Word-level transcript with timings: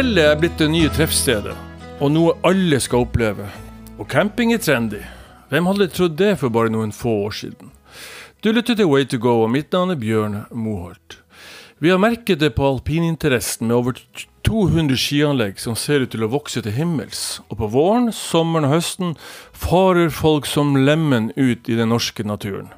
Gjellet 0.00 0.24
er 0.24 0.38
blitt 0.40 0.56
det 0.56 0.70
nye 0.72 0.88
treffstedet, 0.88 1.52
og 2.00 2.08
noe 2.08 2.30
alle 2.48 2.78
skal 2.80 3.02
oppleve. 3.04 3.44
Og 4.00 4.06
camping 4.08 4.54
er 4.54 4.62
trendy. 4.64 5.02
Hvem 5.52 5.66
hadde 5.68 5.88
trodd 5.92 6.14
det 6.16 6.30
for 6.40 6.48
bare 6.54 6.72
noen 6.72 6.94
få 6.96 7.12
år 7.26 7.36
siden? 7.36 7.68
Du 8.40 8.48
lytter 8.48 8.78
til 8.78 8.88
Way 8.88 9.04
to 9.12 9.18
go, 9.20 9.34
og 9.42 9.50
mitt 9.52 9.68
navn 9.76 9.92
er 9.92 10.00
Bjørn 10.00 10.38
Moholt. 10.56 11.18
Vi 11.84 11.92
har 11.92 12.00
merket 12.00 12.40
det 12.40 12.54
på 12.56 12.64
alpininteressen 12.70 13.68
med 13.68 13.76
over 13.76 14.00
200 14.48 14.96
skianlegg 14.96 15.60
som 15.60 15.76
ser 15.76 16.06
ut 16.06 16.14
til 16.16 16.24
å 16.24 16.32
vokse 16.32 16.64
til 16.64 16.78
himmels. 16.80 17.42
Og 17.50 17.60
på 17.60 17.68
våren, 17.76 18.08
sommeren 18.08 18.70
og 18.70 18.78
høsten 18.78 19.14
farer 19.52 20.08
folk 20.08 20.48
som 20.48 20.80
lemen 20.80 21.28
ut 21.36 21.68
i 21.68 21.76
den 21.76 21.92
norske 21.92 22.24
naturen. 22.24 22.72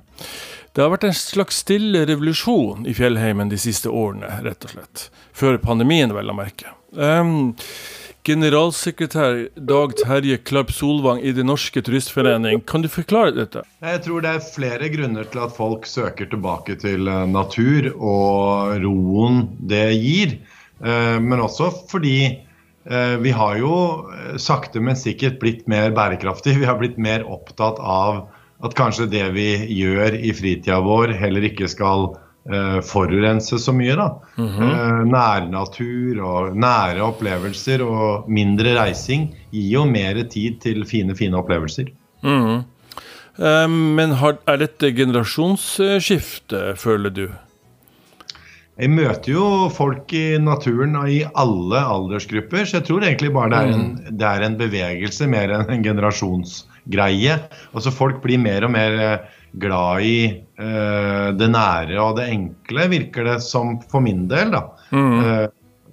Det 0.74 0.82
har 0.82 0.90
vært 0.90 1.06
en 1.06 1.20
slags 1.22 1.62
stille 1.62 2.02
revolusjon 2.10 2.82
i 2.82 2.98
fjellheimen 2.98 3.54
de 3.54 3.62
siste 3.62 3.94
årene, 3.94 4.40
rett 4.42 4.66
og 4.66 4.74
slett. 4.74 5.10
Før 5.30 5.62
pandemien, 5.62 6.18
vel 6.18 6.34
å 6.34 6.40
merke. 6.42 6.74
Um, 6.92 7.54
generalsekretær 8.28 9.46
Dag 9.56 9.94
Terje 9.96 10.36
Klabb 10.44 10.70
Solvang 10.76 11.22
i 11.24 11.32
Den 11.32 11.48
Norske 11.48 11.80
Turistforening, 11.82 12.60
kan 12.68 12.84
du 12.84 12.88
forklare 12.92 13.32
dette? 13.34 13.62
Jeg 13.80 14.02
tror 14.04 14.22
det 14.22 14.34
er 14.36 14.44
flere 14.44 14.90
grunner 14.92 15.26
til 15.32 15.40
at 15.42 15.54
folk 15.56 15.88
søker 15.88 16.28
tilbake 16.30 16.76
til 16.82 17.08
eh, 17.08 17.24
natur 17.26 17.88
og 17.96 18.76
roen 18.84 19.42
det 19.58 19.86
gir. 19.96 20.36
Eh, 20.84 21.18
men 21.18 21.42
også 21.42 21.72
fordi 21.90 22.18
eh, 22.28 23.16
vi 23.24 23.32
har 23.34 23.56
jo 23.58 23.74
sakte, 24.36 24.84
men 24.84 24.98
sikkert 24.98 25.40
blitt 25.42 25.64
mer 25.66 25.90
bærekraftige. 25.96 26.60
Vi 26.62 26.68
har 26.68 26.78
blitt 26.78 27.00
mer 27.00 27.24
opptatt 27.24 27.80
av 27.80 28.26
at 28.62 28.76
kanskje 28.78 29.08
det 29.10 29.24
vi 29.34 29.48
gjør 29.74 30.14
i 30.14 30.30
fritida 30.38 30.76
vår, 30.84 31.16
heller 31.18 31.48
ikke 31.48 31.66
skal 31.66 32.12
forurense 32.82 33.58
så 33.58 33.72
mye. 33.72 33.94
da. 33.96 34.08
Mm 34.36 34.48
-hmm. 34.48 35.04
nærnatur 35.10 36.22
og 36.22 36.56
nære 36.56 37.02
opplevelser 37.02 37.82
og 37.82 38.28
mindre 38.28 38.74
reising 38.74 39.30
gir 39.52 39.70
jo 39.72 39.84
mer 39.84 40.22
tid 40.28 40.60
til 40.60 40.84
fine, 40.84 41.14
fine 41.16 41.36
opplevelser. 41.36 41.92
Mm 42.22 42.42
-hmm. 43.38 43.68
men 43.68 44.10
har, 44.10 44.38
er 44.46 44.56
dette 44.56 44.92
generasjonsskifte, 44.92 46.76
føler 46.76 47.10
du? 47.10 47.28
Jeg 48.80 48.88
møter 48.88 49.34
jo 49.34 49.68
folk 49.68 50.12
i 50.16 50.38
naturen 50.40 50.96
og 50.96 51.10
i 51.12 51.20
alle 51.38 51.76
aldersgrupper, 51.76 52.64
så 52.64 52.78
jeg 52.78 52.86
tror 52.88 53.04
egentlig 53.04 53.32
bare 53.34 53.50
det 53.52 53.58
er 53.58 53.74
en, 53.74 53.82
mm. 53.82 54.16
det 54.18 54.28
er 54.28 54.44
en 54.46 54.56
bevegelse 54.56 55.28
mer 55.28 55.52
enn 55.52 55.70
en 55.70 55.84
generasjonsgreie. 55.84 56.70
greie. 56.90 57.36
Altså 57.76 57.92
Folk 57.94 58.22
blir 58.24 58.40
mer 58.42 58.64
og 58.64 58.72
mer 58.74 58.96
eh, 58.98 59.18
glad 59.60 60.02
i 60.02 60.16
det 60.62 61.48
nære 61.50 61.96
og 62.02 62.16
det 62.20 62.28
enkle, 62.30 62.86
virker 62.92 63.26
det 63.26 63.40
som 63.44 63.76
for 63.90 64.04
min 64.04 64.26
del. 64.30 64.52
da. 64.54 64.62
Mm. 64.92 65.18
Uh, 65.18 65.46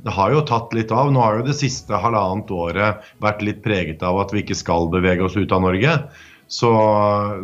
det 0.04 0.16
har 0.16 0.32
jo 0.32 0.46
tatt 0.48 0.74
litt 0.76 0.92
av. 0.96 1.12
Nå 1.12 1.22
har 1.24 1.40
jo 1.40 1.48
det 1.50 1.58
siste 1.60 2.00
halvannet 2.00 2.52
året 2.56 3.08
vært 3.24 3.44
litt 3.44 3.64
preget 3.66 4.04
av 4.06 4.22
at 4.22 4.34
vi 4.34 4.44
ikke 4.46 4.58
skal 4.58 4.88
bevege 4.94 5.26
oss 5.28 5.38
ut 5.40 5.52
av 5.52 5.66
Norge. 5.66 5.96
Så, 6.50 6.72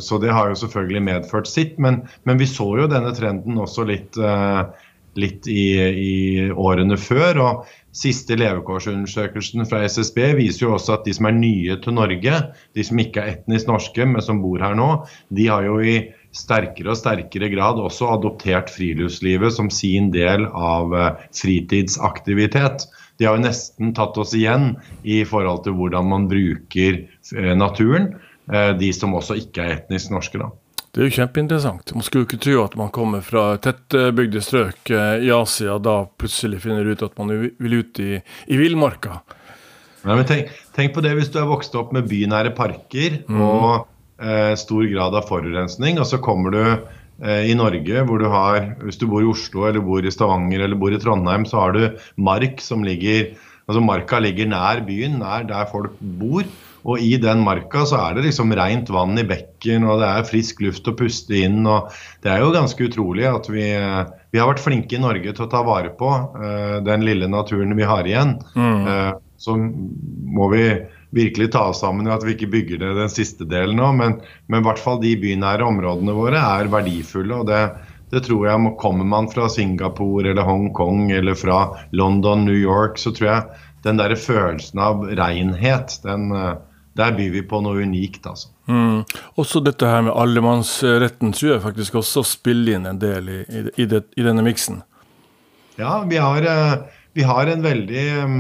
så 0.02 0.18
det 0.24 0.34
har 0.34 0.50
jo 0.50 0.60
selvfølgelig 0.64 1.04
medført 1.06 1.52
sitt. 1.52 1.76
Men, 1.82 2.04
men, 2.24 2.40
vi 2.42 2.48
så 2.50 2.72
jo 2.80 2.90
denne 2.92 3.14
trenden 3.18 3.60
også 3.62 3.86
litt, 3.90 4.16
uh, 4.18 4.72
litt 5.20 5.50
i, 5.52 5.68
i, 5.84 6.14
årene 6.52 6.98
før. 6.98 7.42
og 7.44 7.74
Siste 7.96 8.36
levekårsundersøkelsen 8.40 9.68
fra 9.70 9.84
SSB 9.88 10.34
viser 10.40 10.66
jo 10.66 10.74
også 10.76 10.98
at 10.98 11.06
de 11.08 11.14
som 11.16 11.30
er 11.30 11.38
nye 11.38 11.78
til 11.84 11.96
Norge, 11.96 12.40
de 12.76 12.88
som 12.88 13.00
ikke 13.00 13.22
er 13.22 13.38
etnisk 13.38 13.70
norske, 13.72 14.08
men 14.08 14.24
som 14.24 14.42
bor 14.44 14.64
her 14.64 14.76
nå, 14.80 14.90
de 15.36 15.48
har 15.52 15.68
jo 15.68 15.78
i 15.84 16.00
sterkere 16.36 16.92
og 16.92 17.00
sterkere 17.00 17.50
grad 17.54 17.80
også 17.82 18.10
adoptert 18.18 18.72
friluftslivet 18.74 19.56
som 19.56 19.72
sin 19.74 20.12
del 20.14 20.48
av 20.52 20.94
eh, 20.96 21.24
fritidsaktivitet. 21.36 22.88
De 23.18 23.28
har 23.28 23.38
jo 23.38 23.46
nesten 23.46 23.94
tatt 23.96 24.18
oss 24.20 24.36
igjen 24.36 24.74
i 25.04 25.22
forhold 25.28 25.64
til 25.66 25.78
hvordan 25.80 26.12
man 26.12 26.28
bruker 26.32 27.00
eh, 27.02 27.54
naturen, 27.58 28.12
eh, 28.52 28.74
de 28.80 28.92
som 28.96 29.16
også 29.16 29.40
ikke 29.46 29.64
er 29.64 29.80
etnisk 29.80 30.12
norske. 30.16 30.42
da. 30.42 30.52
Det 30.96 31.04
er 31.04 31.10
jo 31.10 31.16
kjempeinteressant. 31.18 31.96
Man 31.96 32.06
skulle 32.08 32.24
jo 32.24 32.30
ikke 32.30 32.44
tro 32.44 32.60
at 32.64 32.76
man 32.80 32.92
kommer 32.96 33.24
fra 33.24 33.58
tettbygde 33.60 34.40
strøk 34.44 34.94
i 34.96 35.32
Asia, 35.36 35.76
da 35.84 36.06
plutselig 36.08 36.62
finner 36.64 36.88
ut 36.88 37.04
at 37.04 37.18
man 37.20 37.34
vil 37.36 37.82
ut 37.82 38.00
i, 38.00 38.22
i 38.48 38.60
villmarka. 38.60 39.20
Tenk, 40.06 40.54
tenk, 40.72 40.94
på 40.96 41.02
det 41.04 41.16
hvis 41.18 41.32
du 41.34 41.40
er 41.42 41.50
vokst 41.50 41.76
opp 41.76 41.92
med 41.96 42.08
bynære 42.08 42.54
parker 42.56 43.18
mm. 43.26 43.42
og 43.42 43.88
stor 44.56 44.86
grad 44.88 45.16
av 45.18 45.26
forurensning, 45.28 45.98
og 46.00 46.08
så 46.08 46.22
kommer 46.24 46.54
du 46.54 46.62
eh, 46.64 47.50
i 47.52 47.56
Norge 47.58 48.06
hvor 48.08 48.22
du 48.22 48.30
har 48.32 48.76
Hvis 48.80 49.00
du 49.02 49.10
bor 49.12 49.20
i 49.24 49.28
Oslo 49.28 49.66
eller 49.68 49.84
bor 49.84 50.06
i 50.06 50.14
Stavanger 50.14 50.64
eller 50.64 50.80
bor 50.80 50.96
i 50.96 51.02
Trondheim, 51.02 51.44
så 51.44 51.66
har 51.66 51.76
du 51.76 52.00
mark 52.16 52.64
som 52.64 52.86
ligger 52.88 53.34
Altså 53.66 53.82
Marka 53.82 54.20
ligger 54.22 54.46
nær 54.46 54.84
byen, 54.86 55.18
nær 55.24 55.46
der 55.50 55.66
folk 55.72 55.96
bor. 56.20 56.46
Og 56.86 57.02
i 57.02 57.16
den 57.18 57.40
marka 57.42 57.82
så 57.90 57.98
er 57.98 58.18
det 58.18 58.28
liksom 58.28 58.54
rent 58.54 58.92
vann 58.94 59.18
i 59.18 59.26
bekken, 59.26 59.88
og 59.90 60.04
det 60.04 60.10
er 60.12 60.28
frisk 60.30 60.60
luft 60.62 60.86
å 60.86 60.94
puste 60.94 61.40
inn. 61.40 61.64
og 61.66 61.90
Det 62.22 62.30
er 62.30 62.44
jo 62.44 62.54
ganske 62.54 62.86
utrolig 62.86 63.26
at 63.26 63.50
vi, 63.50 63.66
vi 63.74 64.42
har 64.42 64.52
vært 64.52 64.62
flinke 64.62 64.94
i 64.94 65.02
Norge 65.02 65.34
til 65.34 65.48
å 65.48 65.50
ta 65.50 65.64
vare 65.66 65.90
på 65.98 66.12
uh, 66.14 66.78
den 66.86 67.08
lille 67.08 67.30
naturen 67.32 67.74
vi 67.74 67.90
har 67.90 68.06
igjen. 68.06 68.36
Mm. 68.54 68.86
Uh, 68.86 69.18
så 69.42 69.58
må 69.58 70.52
vi 70.54 70.68
virkelig 71.16 71.50
ta 71.56 71.70
oss 71.72 71.82
sammen 71.84 72.08
i 72.08 72.14
at 72.14 72.24
vi 72.26 72.36
ikke 72.36 72.52
bygger 72.52 72.82
det 72.84 72.94
den 73.00 73.12
siste 73.12 73.48
delen 73.50 73.80
nå. 73.80 73.92
Men, 73.98 74.18
men 74.52 74.62
i 74.62 74.68
hvert 74.68 74.82
fall 74.82 75.02
de 75.04 75.16
bynære 75.20 75.66
områdene 75.66 76.16
våre 76.16 76.42
er 76.42 76.72
verdifulle. 76.72 77.42
og 77.42 77.50
det, 77.50 77.62
det 78.14 78.26
tror 78.28 78.48
jeg 78.50 78.76
Kommer 78.82 79.08
man 79.08 79.32
fra 79.32 79.50
Singapore 79.50 80.32
eller 80.32 80.48
Hongkong 80.48 81.10
eller 81.16 81.38
fra 81.40 81.60
London, 81.92 82.46
New 82.46 82.58
York, 82.60 83.00
så 83.02 83.16
tror 83.16 83.32
jeg 83.32 83.64
den 83.86 84.00
der 84.02 84.16
følelsen 84.18 84.82
av 84.82 85.04
renhet, 85.18 86.00
den, 86.04 86.32
der 86.98 87.12
byr 87.14 87.32
vi 87.36 87.42
på 87.46 87.60
noe 87.62 87.84
unikt, 87.86 88.26
altså. 88.26 88.50
Mm. 88.66 89.04
Også 89.38 89.62
dette 89.62 89.86
her 89.86 90.06
med 90.08 90.16
allemannsretten 90.18 91.36
tror 91.36 91.52
jeg 91.52 91.64
faktisk 91.68 92.00
også 92.02 92.24
spiller 92.26 92.80
inn 92.80 92.88
en 92.90 93.02
del 93.02 93.30
i, 93.30 93.40
i, 93.76 93.86
det, 93.90 94.06
i 94.18 94.26
denne 94.26 94.46
miksen. 94.46 94.82
Ja, 95.78 96.00
vi 96.08 96.18
har, 96.18 96.48
eh, 96.50 96.78
vi 97.14 97.26
har, 97.28 97.52
en 97.52 97.66
veldig 97.66 98.06
um, 98.24 98.40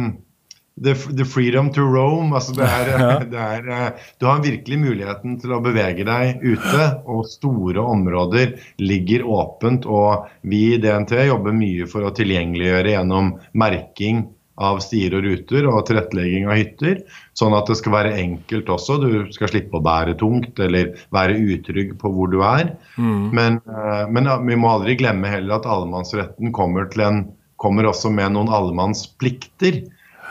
the, 0.77 0.93
the, 0.93 1.25
freedom 1.25 1.71
to 1.73 1.81
roam. 1.81 2.33
Altså 2.33 2.55
det 2.55 2.63
er, 2.79 3.25
det 3.31 3.41
er, 3.41 3.69
eh, 3.71 4.07
du 4.19 4.27
har 4.29 4.43
virkelig 4.43 4.79
muligheten 4.81 5.39
til 5.41 5.55
å 5.55 5.61
bevege 5.63 6.07
deg 6.07 6.43
ute, 6.43 6.87
og 7.07 7.27
store 7.31 7.83
områder 7.95 8.55
ligger 8.83 9.27
åpent. 9.27 9.87
Og 9.87 10.29
vi 10.47 10.75
i 10.75 10.79
DNT 10.81 11.17
jobber 11.29 11.55
mye 11.55 11.89
for 11.91 12.07
å 12.07 12.15
tilgjengeliggjøre 12.15 12.97
gjennom 12.97 13.35
merking 13.57 14.25
av 14.55 14.77
stier 14.79 15.11
og 15.17 15.25
ruter 15.25 15.65
og 15.67 15.81
tilrettelegging 15.87 16.45
av 16.47 16.59
hytter. 16.59 16.99
Sånn 17.35 17.55
at 17.57 17.67
det 17.67 17.75
skal 17.79 17.95
være 17.97 18.13
enkelt 18.21 18.69
også. 18.71 18.99
Du 19.03 19.33
skal 19.35 19.51
slippe 19.51 19.79
å 19.79 19.83
bære 19.83 20.15
tungt 20.19 20.61
eller 20.63 20.93
være 21.15 21.35
utrygg 21.55 21.97
på 21.99 22.11
hvor 22.15 22.31
du 22.31 22.39
er. 22.47 22.71
Mm. 22.95 23.25
Men, 23.35 23.59
eh, 23.67 24.05
men, 24.07 24.31
vi 24.47 24.59
må 24.59 24.71
aldri 24.71 24.95
glemme 24.99 25.31
heller 25.31 25.59
at 25.59 25.67
allemannsretten 25.67 26.55
kommer, 26.55 26.87
en, 27.03 27.25
kommer 27.59 27.91
også 27.91 28.13
med 28.15 28.35
noen 28.37 28.53
allemannsplikter. 28.55 29.83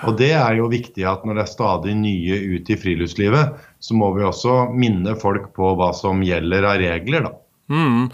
Og 0.02 0.18
det 0.18 0.32
er 0.36 0.58
jo 0.58 0.66
viktig 0.72 1.06
at 1.08 1.22
når 1.24 1.38
det 1.38 1.44
er 1.44 1.52
stadig 1.52 1.94
nye 1.96 2.40
ut 2.56 2.70
i 2.70 2.76
friluftslivet, 2.80 3.54
så 3.78 3.96
må 3.96 4.10
vi 4.16 4.26
også 4.26 4.56
minne 4.74 5.14
folk 5.20 5.52
på 5.56 5.74
hva 5.78 5.92
som 5.96 6.24
gjelder 6.24 6.66
av 6.66 6.82
regler, 6.82 7.28
da. 7.28 7.34
Mm. 7.72 8.10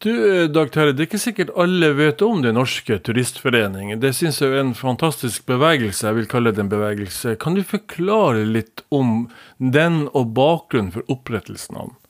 Du, 0.00 0.42
eh, 0.42 0.46
Dag 0.48 0.70
Terje, 0.72 0.94
det 0.96 1.02
er 1.02 1.08
ikke 1.10 1.20
sikkert 1.20 1.50
alle 1.60 1.90
vet 1.92 2.22
om 2.24 2.40
Den 2.40 2.56
norske 2.56 2.96
turistforening. 3.04 3.92
Det 4.00 4.14
syns 4.16 4.40
jeg 4.40 4.54
er 4.54 4.62
en 4.62 4.72
fantastisk 4.76 5.44
bevegelse. 5.48 6.06
Jeg 6.06 6.18
vil 6.18 6.30
kalle 6.30 6.52
det 6.52 6.64
en 6.64 6.72
bevegelse. 6.72 7.36
Kan 7.40 7.58
du 7.58 7.62
forklare 7.64 8.46
litt 8.48 8.84
om 8.88 9.28
den 9.58 10.06
og 10.14 10.32
bakgrunnen 10.36 10.92
for 10.94 11.04
opprettelsen 11.12 11.76
av 11.76 11.92
den? 11.92 12.00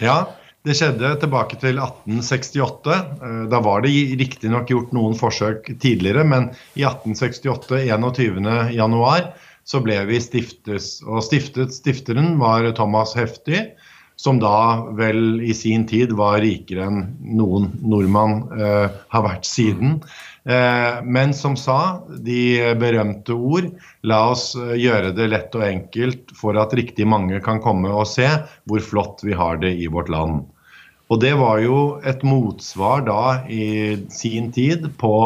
Ja, 0.00 0.18
det 0.66 0.74
skjedde 0.74 1.12
tilbake 1.22 1.58
til 1.62 1.78
1868. 1.78 2.94
Eh, 3.22 3.42
da 3.52 3.60
var 3.62 3.84
det 3.84 3.92
riktignok 4.20 4.70
gjort 4.72 4.94
noen 4.96 5.16
forsøk 5.18 5.70
tidligere, 5.82 6.26
men 6.26 6.50
i 6.74 6.86
1868, 6.86 7.84
21.1, 7.86 9.28
så 9.66 9.82
ble 9.82 9.98
vi 10.10 10.22
stiftes. 10.22 10.96
Og 11.06 11.22
stiftet, 11.26 11.74
stifteren 11.74 12.36
var 12.42 12.66
Thomas 12.78 13.14
Hefti 13.18 13.64
som 14.16 14.38
da 14.40 14.86
vel 14.96 15.42
i 15.44 15.54
sin 15.54 15.84
tid 15.86 16.14
var 16.16 16.40
rikere 16.40 16.88
enn 16.88 17.02
noen 17.36 17.68
nordmann 17.84 18.38
eh, 18.56 18.88
har 19.12 19.24
vært 19.26 19.44
siden. 19.48 19.98
Eh, 20.48 21.02
men 21.04 21.34
som 21.36 21.56
sa 21.60 22.00
de 22.24 22.72
berømte 22.80 23.36
ord 23.36 23.68
la 24.08 24.22
oss 24.32 24.54
eh, 24.56 24.72
gjøre 24.80 25.12
det 25.18 25.28
lett 25.34 25.56
og 25.58 25.66
enkelt 25.68 26.32
for 26.38 26.56
at 26.60 26.72
riktig 26.78 27.06
mange 27.08 27.42
kan 27.44 27.60
komme 27.62 27.92
og 27.92 28.08
se 28.08 28.28
hvor 28.64 28.84
flott 28.84 29.24
vi 29.26 29.36
har 29.36 29.60
det 29.60 29.74
i 29.76 29.90
vårt 29.92 30.08
land. 30.12 30.46
Og 31.06 31.20
det 31.22 31.36
var 31.38 31.60
jo 31.62 31.76
et 32.02 32.24
motsvar 32.26 33.04
da 33.06 33.46
i 33.46 33.94
sin 34.10 34.48
tid 34.54 34.88
på 34.98 35.18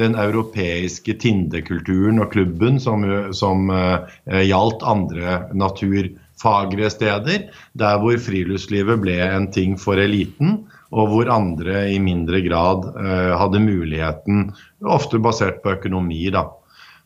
den 0.00 0.16
europeiske 0.16 1.18
Tindekulturen 1.20 2.22
og 2.24 2.30
klubben 2.32 2.80
som, 2.80 3.04
som 3.36 3.68
uh, 3.68 4.08
gjaldt 4.24 4.86
andre 4.88 5.42
naturfagre 5.52 6.88
steder, 6.92 7.50
der 7.76 8.00
hvor 8.00 8.16
friluftslivet 8.16 9.02
ble 9.04 9.18
en 9.26 9.50
ting 9.52 9.76
for 9.80 10.00
eliten, 10.00 10.62
og 10.96 11.12
hvor 11.12 11.28
andre 11.34 11.84
i 11.92 12.00
mindre 12.00 12.40
grad 12.46 12.88
uh, 12.96 13.36
hadde 13.36 13.60
muligheten, 13.60 14.54
ofte 14.88 15.20
basert 15.20 15.60
på 15.60 15.76
økonomi, 15.76 16.30
da. 16.32 16.46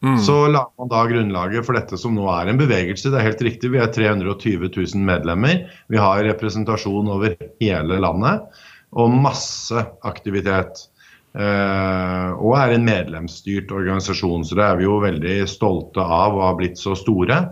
Mm. 0.00 0.16
Så 0.24 0.46
la 0.48 0.64
man 0.80 0.88
da 0.88 1.02
grunnlaget 1.08 1.66
for 1.66 1.76
dette 1.76 1.98
som 2.00 2.14
nå 2.16 2.24
er 2.32 2.48
en 2.48 2.60
bevegelse. 2.60 3.12
Det 3.12 3.20
er 3.20 3.28
helt 3.28 3.42
riktig, 3.44 3.72
vi 3.74 3.82
er 3.82 3.90
320 3.92 4.70
000 4.72 5.04
medlemmer. 5.04 5.66
Vi 5.92 6.00
har 6.00 6.24
representasjon 6.24 7.10
over 7.12 7.36
hele 7.60 8.00
landet 8.00 8.48
og 8.96 9.12
masse 9.12 9.84
aktivitet. 10.06 10.86
Eh, 11.30 12.30
og 12.42 12.56
er 12.58 12.74
en 12.74 12.86
medlemsstyrt 12.86 13.70
organisasjon, 13.70 14.42
så 14.46 14.56
det 14.58 14.64
er 14.66 14.80
vi 14.80 14.88
jo 14.88 14.96
veldig 15.04 15.36
stolte 15.50 16.02
av 16.02 16.34
å 16.34 16.48
ha 16.48 16.56
blitt 16.58 16.80
så 16.80 16.96
store. 16.98 17.44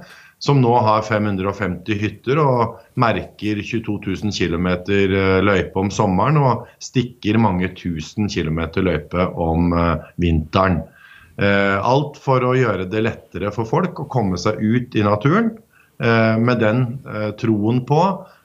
Som 0.42 0.60
nå 0.62 0.70
har 0.86 1.02
550 1.02 1.98
hytter 1.98 2.38
og 2.38 2.76
merker 3.02 3.58
22 3.58 3.96
000 4.22 4.34
km 4.34 4.68
løype 5.42 5.80
om 5.82 5.90
sommeren 5.90 6.38
og 6.38 6.68
stikker 6.82 7.40
mange 7.42 7.72
tusen 7.74 8.30
kilometer 8.30 8.86
løype 8.86 9.26
om 9.34 9.74
uh, 9.74 10.06
vinteren. 10.22 10.84
Uh, 11.38 11.78
alt 11.86 12.18
for 12.18 12.42
å 12.42 12.56
gjøre 12.58 12.88
det 12.90 13.04
lettere 13.06 13.52
for 13.54 13.68
folk 13.68 14.00
å 14.02 14.08
komme 14.10 14.40
seg 14.40 14.58
ut 14.58 14.96
i 14.98 15.06
naturen 15.06 15.56
med 15.98 16.60
den 16.62 16.82
troen 17.40 17.80
på 17.82 17.98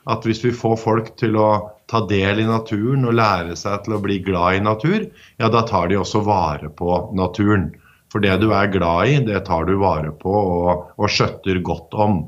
at 0.10 0.26
hvis 0.26 0.40
vi 0.42 0.50
får 0.58 0.78
folk 0.82 1.12
til 1.22 1.36
å 1.38 1.50
ta 1.92 2.04
del 2.10 2.42
i 2.44 2.48
naturen 2.48 3.06
og 3.08 3.16
lære 3.18 3.56
seg 3.60 3.86
til 3.86 3.98
å 3.98 4.02
bli 4.04 4.20
glad 4.26 4.58
i 4.58 4.64
natur, 4.66 5.06
ja, 5.38 5.50
da 5.52 5.64
tar 5.68 5.92
de 5.92 6.00
også 6.00 6.24
vare 6.26 6.72
på 6.74 6.98
naturen. 7.16 7.72
For 8.12 8.24
det 8.24 8.36
du 8.44 8.52
er 8.54 8.72
glad 8.74 9.10
i, 9.10 9.18
det 9.26 9.46
tar 9.48 9.66
du 9.70 9.76
vare 9.82 10.12
på 10.18 10.34
og, 10.34 10.90
og 10.98 11.10
skjøtter 11.10 11.62
godt 11.66 11.96
om. 11.98 12.20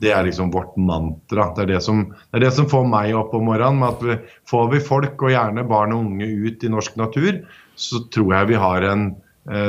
Det 0.00 0.10
er 0.10 0.24
liksom 0.26 0.50
vårt 0.54 0.74
mantra. 0.80 1.50
Det 1.54 1.66
er 1.66 1.72
det, 1.74 1.82
som, 1.84 2.06
det 2.30 2.40
er 2.40 2.46
det 2.46 2.54
som, 2.56 2.68
får 2.70 2.86
meg 2.90 3.12
opp 3.18 3.34
om 3.36 3.44
morgenen. 3.50 3.82
med 3.82 3.92
at 3.92 4.32
Får 4.50 4.70
vi 4.72 4.80
folk, 4.82 5.14
og 5.20 5.34
gjerne 5.34 5.66
barn 5.68 5.94
og 5.94 6.08
unge, 6.08 6.26
ut 6.26 6.64
i 6.64 6.72
norsk 6.72 6.96
natur, 6.98 7.44
så 7.78 8.02
tror 8.14 8.34
jeg 8.34 8.50
vi 8.50 8.58
har 8.62 8.88
en 8.88 9.06
eh, 9.12 9.23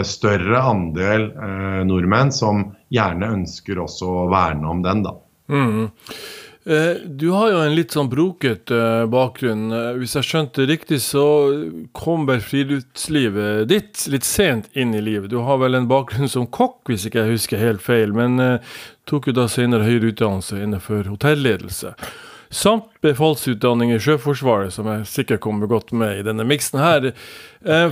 større 0.07 0.62
andel 0.72 1.30
eh, 1.36 1.81
nordmenn 1.83 2.31
som 2.31 2.62
gjerne 2.94 3.31
ønsker 3.42 3.81
også 3.83 4.07
å 4.07 4.25
verne 4.31 4.69
om 4.72 4.83
den, 4.86 5.04
da. 5.04 5.16
Mm. 5.51 5.89
Eh, 6.66 6.95
du 7.06 7.30
har 7.30 7.51
jo 7.51 7.57
en 7.62 7.75
litt 7.77 7.94
sånn 7.94 8.10
broket 8.10 8.72
eh, 8.74 9.04
bakgrunn. 9.10 9.68
Eh, 9.69 9.92
hvis 10.00 10.16
jeg 10.18 10.25
skjønte 10.25 10.66
riktig, 10.66 10.98
så 11.06 11.25
kom 11.94 12.25
vel 12.25 12.42
friluftslivet 12.42 13.68
ditt 13.69 14.07
litt 14.10 14.25
sent 14.25 14.72
inn 14.74 14.95
i 14.98 15.04
livet. 15.06 15.30
Du 15.30 15.38
har 15.45 15.62
vel 15.62 15.77
en 15.77 15.89
bakgrunn 15.89 16.31
som 16.31 16.48
kokk, 16.50 16.80
hvis 16.89 17.06
ikke 17.06 17.22
jeg 17.22 17.38
husker 17.38 17.62
helt 17.62 17.86
feil, 17.86 18.16
men 18.18 18.42
tok 19.06 19.30
jo 19.30 19.36
da 19.38 19.45
senere 19.51 19.86
høyere 19.86 20.10
utdannelse 20.10 20.57
innenfor 20.63 21.06
hotelledelse. 21.12 21.94
Samt 22.56 22.88
befalsutdanning 23.04 23.92
i 23.92 24.00
Sjøforsvaret, 24.00 24.72
som 24.72 24.88
jeg 24.88 25.07
sikkert 25.12 25.42
kommer 25.44 25.68
godt 25.68 25.92
med 25.92 26.22
i 26.22 26.24
denne 26.24 26.46
miksen 26.48 26.80
her. 26.80 27.12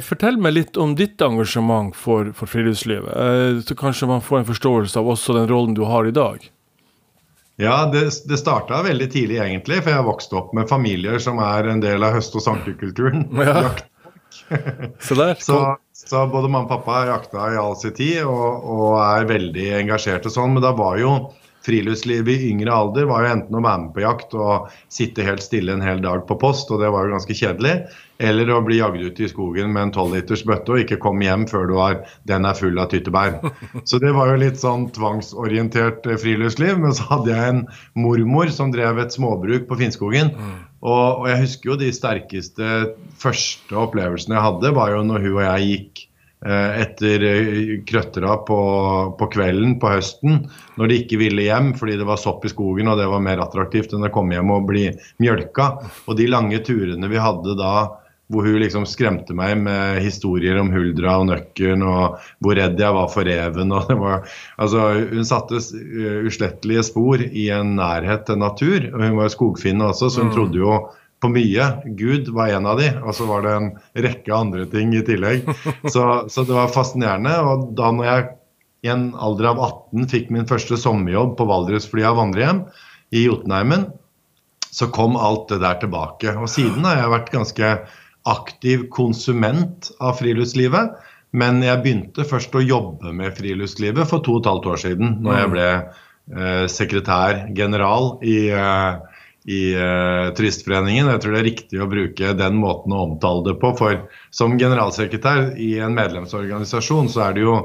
fortell 0.05 0.37
meg 0.39 0.55
litt 0.55 0.79
om 0.79 0.93
ditt 0.95 1.19
engasjement 1.21 1.91
for, 1.99 2.31
for 2.37 2.47
friluftslivet, 2.47 3.65
så 3.67 3.75
kanskje 3.75 4.07
man 4.07 4.23
får 4.23 4.39
en 4.39 4.51
forståelse 4.53 5.01
av 5.01 5.09
også 5.17 5.35
den 5.35 5.49
rollen 5.51 5.75
du 5.75 5.83
har 5.89 6.07
i 6.07 6.15
dag. 6.15 6.47
Ja, 7.55 7.85
det, 7.85 8.09
det 8.25 8.37
starta 8.37 8.81
veldig 8.83 9.11
tidlig, 9.11 9.37
egentlig. 9.37 9.83
For 9.83 9.93
jeg 9.93 10.05
vokste 10.07 10.39
opp 10.39 10.53
med 10.57 10.69
familier 10.69 11.19
som 11.21 11.41
er 11.43 11.69
en 11.69 11.83
del 11.83 12.05
av 12.05 12.15
høst- 12.17 12.37
og 12.37 12.45
sankekulturen. 12.45 13.27
Ja. 13.43 13.73
så, 14.99 15.13
der, 15.13 15.35
så, 15.39 15.57
så, 15.93 16.23
både 16.27 16.49
mamma 16.49 16.65
og 16.65 16.71
pappa 16.71 17.03
jakta 17.05 17.51
i 17.53 17.57
all 17.61 17.75
sin 17.77 17.93
tid 17.95 18.23
og, 18.25 18.65
og 18.65 18.95
er 18.97 19.27
veldig 19.29 19.67
engasjert 19.83 20.25
og 20.25 20.33
sånn. 20.33 20.55
Men 20.55 20.65
da 20.65 20.71
var 20.77 20.97
jo 20.97 21.11
friluftslivet 21.63 22.41
i 22.41 22.49
yngre 22.51 22.73
alder 22.73 23.07
var 23.09 23.23
jo 23.23 23.33
enten 23.37 23.57
å 23.57 23.63
være 23.63 23.81
med 23.85 23.93
på 23.95 24.03
jakt 24.03 24.33
og 24.35 24.71
sitte 24.91 25.25
helt 25.25 25.43
stille 25.43 25.75
en 25.75 25.83
hel 25.85 26.01
dag 26.03 26.25
på 26.27 26.37
post, 26.41 26.71
og 26.73 26.83
det 26.83 26.91
var 26.91 27.07
jo 27.07 27.15
ganske 27.15 27.37
kjedelig, 27.37 27.75
eller 28.23 28.51
å 28.53 28.59
bli 28.65 28.77
jagd 28.79 29.01
ut 29.03 29.21
i 29.23 29.29
skogen 29.31 29.71
med 29.73 29.87
en 29.87 29.93
tolvliters 29.95 30.43
bøtte 30.47 30.75
og 30.75 30.83
ikke 30.83 30.99
komme 31.03 31.25
hjem 31.25 31.47
før 31.49 31.67
du 31.71 31.75
har, 31.79 31.97
den 32.29 32.47
er 32.47 32.59
full 32.59 32.79
av 32.79 32.91
tyttebær. 32.91 33.39
Så 33.89 33.99
det 34.03 34.13
var 34.15 34.31
jo 34.31 34.41
litt 34.43 34.59
sånn 34.61 34.89
tvangsorientert 34.95 36.07
eh, 36.07 36.19
friluftsliv. 36.19 36.77
Men 36.83 36.95
så 36.95 37.07
hadde 37.09 37.33
jeg 37.33 37.51
en 37.53 37.65
mormor 37.99 38.51
som 38.53 38.71
drev 38.73 39.01
et 39.01 39.15
småbruk 39.15 39.67
på 39.69 39.79
Finnskogen. 39.81 40.31
Mm. 40.35 40.55
Og, 40.83 41.23
og 41.23 41.27
jeg 41.31 41.43
husker 41.45 41.71
jo 41.71 41.79
de 41.79 41.91
sterkeste 41.95 42.71
første 43.19 43.77
opplevelsene 43.79 44.37
jeg 44.37 44.45
hadde, 44.45 44.73
var 44.77 44.95
jo 44.95 45.05
når 45.07 45.27
hun 45.27 45.37
og 45.37 45.45
jeg 45.47 45.69
gikk 45.69 46.07
etter 46.43 47.23
eh, 47.23 47.73
krøttera 47.87 48.37
på, 48.47 48.59
på, 49.19 49.27
kvelden 49.31 49.77
på 49.79 49.93
høsten, 49.95 50.43
når 50.79 50.91
de 50.91 50.99
ikke 51.03 51.19
ville 51.21 51.47
hjem 51.47 51.71
fordi 51.79 51.97
det 52.01 52.07
var 52.09 52.19
sopp 52.19 52.43
i 52.43 52.51
skogen 52.51 52.91
og 52.91 52.99
det 52.99 53.07
var 53.11 53.23
mer 53.23 53.43
attraktivt 53.43 53.95
enn 53.95 54.07
å 54.07 54.13
komme 54.13 54.35
hjem 54.35 54.51
og 54.51 54.67
bli 54.67 54.89
mjølka. 55.23 55.69
Og 56.07 56.17
de 56.19 56.27
lange 56.31 56.59
turene 56.65 57.11
vi 57.11 57.21
hadde 57.21 57.55
da 57.59 57.75
hvor 58.31 58.47
hun 58.47 58.61
liksom 58.61 58.85
skremte 58.87 59.35
meg 59.35 59.57
med 59.61 59.99
historier 60.01 60.57
om 60.57 60.71
huldra 60.73 61.17
og 61.21 61.27
nøkken 61.29 61.83
og 61.85 62.21
hvor 62.43 62.57
redd 62.57 62.79
jeg 62.79 62.95
var 62.95 63.09
for 63.11 63.27
reven. 63.27 63.73
og 63.75 63.89
det 63.89 63.97
var, 63.99 64.27
altså 64.57 64.87
Hun 65.11 65.27
satte 65.27 65.59
uslettelige 66.25 66.85
spor 66.87 67.21
i 67.21 67.49
en 67.53 67.75
nærhet 67.77 68.25
til 68.27 68.39
natur. 68.41 68.89
og 68.93 69.03
Hun 69.03 69.17
var 69.19 69.33
skogfinne 69.33 69.91
også, 69.91 70.09
så 70.09 70.23
hun 70.23 70.31
mm. 70.31 70.35
trodde 70.37 70.61
jo 70.63 70.79
på 71.23 71.31
mye. 71.31 71.69
Gud 71.99 72.29
var 72.35 72.51
en 72.53 72.67
av 72.69 72.79
de, 72.81 72.91
og 73.01 73.15
så 73.15 73.27
var 73.29 73.45
det 73.45 73.55
en 73.57 73.71
rekke 74.05 74.35
andre 74.35 74.67
ting 74.69 74.93
i 74.95 75.03
tillegg. 75.07 75.47
Så, 75.93 76.03
så 76.31 76.43
det 76.47 76.55
var 76.55 76.71
fascinerende. 76.73 77.33
Og 77.47 77.69
da 77.77 77.91
når 77.95 78.09
jeg 78.09 78.29
i 78.83 78.91
en 78.91 79.09
alder 79.15 79.53
av 79.53 79.61
18 79.63 80.07
fikk 80.11 80.31
min 80.35 80.47
første 80.47 80.75
sommerjobb 80.79 81.37
på 81.39 81.47
Valdresflya 81.47 82.11
vandrehjem 82.17 82.65
i 83.15 83.23
Jotunheimen, 83.23 83.87
så 84.73 84.89
kom 84.91 85.15
alt 85.15 85.47
det 85.51 85.61
der 85.63 85.77
tilbake. 85.79 86.33
Og 86.35 86.49
siden 86.51 86.83
har 86.87 86.99
jeg 86.99 87.13
vært 87.13 87.33
ganske 87.33 87.73
aktiv 88.29 88.87
konsument 88.93 89.91
av 90.03 90.17
friluftslivet. 90.19 90.95
Men 91.33 91.63
jeg 91.65 91.81
begynte 91.81 92.25
først 92.29 92.53
å 92.57 92.61
jobbe 92.61 93.13
med 93.15 93.37
friluftslivet 93.37 94.09
for 94.09 94.23
to 94.25 94.37
og 94.37 94.43
et 94.43 94.49
halvt 94.51 94.69
år 94.73 94.81
siden, 94.83 95.15
når 95.25 95.37
jeg 95.37 95.47
mm. 95.47 95.53
ble 95.55 95.67
eh, 95.69 96.65
sekretær 96.69 97.39
general 97.57 98.11
i 98.21 98.37
eh, 98.53 99.12
i 99.45 99.75
uh, 99.75 100.31
Turistforeningen. 100.37 101.09
Jeg 101.11 101.23
tror 101.23 101.35
det 101.35 101.41
er 101.41 101.49
riktig 101.49 101.81
å 101.83 101.89
bruke 101.91 102.33
den 102.39 102.59
måten 102.61 102.95
å 102.95 103.05
omtale 103.09 103.43
det 103.49 103.57
på. 103.61 103.73
For 103.79 104.03
som 104.35 104.57
generalsekretær 104.59 105.53
i 105.59 105.73
en 105.83 105.97
medlemsorganisasjon, 105.97 107.11
så 107.11 107.27
er 107.27 107.37
det 107.37 107.47
jo 107.47 107.57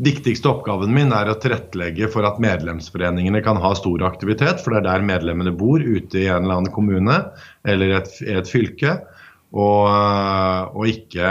Viktigste 0.00 0.48
oppgaven 0.48 0.88
min 0.94 1.10
er 1.12 1.28
å 1.28 1.34
tilrettelegge 1.36 2.06
for 2.08 2.24
at 2.24 2.38
medlemsforeningene 2.40 3.42
kan 3.44 3.58
ha 3.60 3.74
stor 3.76 4.00
aktivitet, 4.08 4.62
for 4.62 4.72
det 4.72 4.78
er 4.80 4.86
der 4.86 5.04
medlemmene 5.04 5.52
bor, 5.52 5.84
ute 5.84 6.16
i 6.16 6.30
en 6.32 6.46
eller 6.46 6.62
annen 6.62 6.72
kommune 6.72 7.18
eller 7.68 7.98
et, 7.98 8.14
et 8.24 8.48
fylke. 8.48 8.94
Og, 9.52 9.84
og 9.84 10.88
ikke 10.88 11.28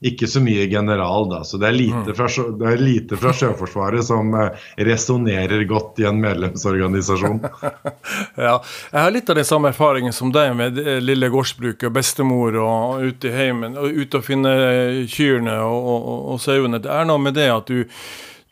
ikke 0.00 0.28
så 0.30 0.40
mye 0.40 0.64
general, 0.70 1.28
da. 1.28 1.42
Så 1.44 1.58
det 1.60 1.68
er 1.68 1.76
lite 1.76 2.12
mm. 2.12 2.14
fra, 2.16 2.28
det 2.60 2.70
er 2.70 2.80
lite 2.80 3.18
fra 3.20 3.34
Sjøforsvaret 3.36 4.06
som 4.06 4.32
eh, 4.34 4.64
resonnerer 4.88 5.64
godt 5.68 6.00
i 6.00 6.06
en 6.08 6.22
medlemsorganisasjon. 6.22 7.42
ja, 8.46 8.54
jeg 8.92 8.96
har 8.96 9.12
litt 9.12 9.28
av 9.30 9.36
den 9.40 9.48
samme 9.48 9.74
erfaringen 9.74 10.16
som 10.16 10.32
deg 10.32 10.54
med 10.56 10.80
lille 11.04 11.28
gårdsbruket 11.32 11.90
og 11.90 11.94
bestemor 11.98 12.56
og 12.62 13.04
ute 13.10 13.28
i 13.28 13.36
heimen. 13.36 13.76
Og 13.76 14.00
ute 14.00 14.22
og 14.22 14.26
finne 14.26 14.56
kyrne 15.10 15.60
og, 15.66 15.92
og, 15.92 16.18
og 16.34 16.42
sauene. 16.48 16.80
Det 16.80 16.92
er 16.96 17.08
noe 17.08 17.20
med 17.20 17.36
det 17.36 17.50
at 17.52 17.68
du 17.68 17.84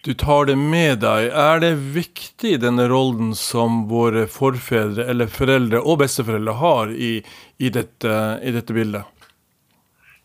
du 0.07 0.14
tar 0.14 0.47
det 0.47 0.55
med 0.57 1.00
deg. 1.02 1.26
Er 1.35 1.59
det 1.61 1.73
viktig, 1.93 2.55
denne 2.62 2.87
rollen 2.88 3.35
som 3.37 3.83
våre 3.90 4.28
forfedre 4.31 5.05
eller 5.11 5.28
foreldre 5.28 5.83
og 5.83 5.99
besteforeldre 6.05 6.55
har 6.61 6.93
i, 6.95 7.11
i, 7.59 7.69
dette, 7.75 8.14
i 8.40 8.55
dette 8.55 8.76
bildet? 8.76 9.17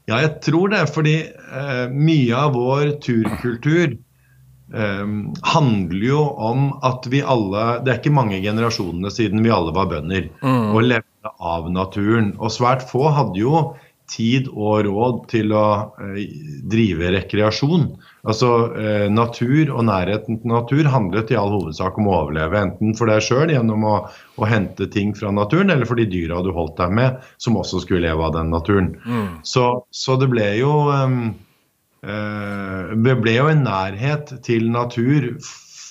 Ja, 0.10 0.19
jeg 0.19 0.39
tror 0.43 0.74
det. 0.74 0.83
Fordi 0.91 1.15
eh, 1.29 1.86
mye 1.91 2.39
av 2.39 2.57
vår 2.57 2.95
turkultur 3.03 3.95
eh, 3.95 5.13
handler 5.53 6.07
jo 6.07 6.25
om 6.50 6.69
at 6.86 7.07
vi 7.12 7.24
alle 7.24 7.79
Det 7.83 7.93
er 7.93 8.01
ikke 8.01 8.15
mange 8.15 8.41
generasjonene 8.43 9.12
siden 9.13 9.43
vi 9.45 9.53
alle 9.53 9.75
var 9.75 9.91
bønder 9.91 10.29
mm. 10.41 10.74
og 10.74 10.83
levde 10.89 11.33
av 11.39 11.72
naturen. 11.72 12.33
Og 12.39 12.51
svært 12.55 12.86
få 12.89 13.07
hadde 13.15 13.39
jo 13.39 13.65
tid 14.12 14.50
og 14.51 14.83
råd 14.88 15.22
til 15.31 15.53
å 15.55 15.67
eh, 16.01 16.25
drive 16.69 17.12
rekreasjon. 17.15 17.88
Altså 18.27 18.50
eh, 18.79 19.05
Natur 19.12 19.72
og 19.74 19.86
nærheten 19.88 20.39
til 20.41 20.51
natur 20.51 20.89
handlet 20.91 21.31
i 21.33 21.38
all 21.39 21.51
hovedsak 21.53 21.98
om 22.00 22.10
å 22.10 22.17
overleve. 22.22 22.60
Enten 22.67 22.93
for 23.00 23.12
deg 23.12 23.24
sjøl 23.24 23.53
gjennom 23.53 23.86
å, 23.88 23.95
å, 24.38 24.50
hente 24.50 24.89
ting 24.91 25.13
fra 25.17 25.31
naturen, 25.36 25.74
eller 25.74 25.89
for 25.89 26.00
de 26.00 26.07
dyra 26.10 26.43
du 26.43 26.51
holdt 26.55 26.77
deg 26.81 26.93
med, 27.00 27.17
som 27.41 27.60
også 27.60 27.83
skulle 27.83 28.05
leve 28.05 28.27
av 28.27 28.36
den 28.38 28.53
naturen. 28.53 28.93
Mm. 29.07 29.41
Så, 29.48 29.67
så, 29.95 30.17
det 30.19 30.29
ble 30.33 30.48
jo 30.60 30.72
um, 30.91 31.19
uh, 32.05 32.93
Det 33.07 33.17
ble 33.24 33.38
jo 33.39 33.50
en 33.51 33.65
nærhet 33.67 34.36
til 34.45 34.69
natur 34.72 35.33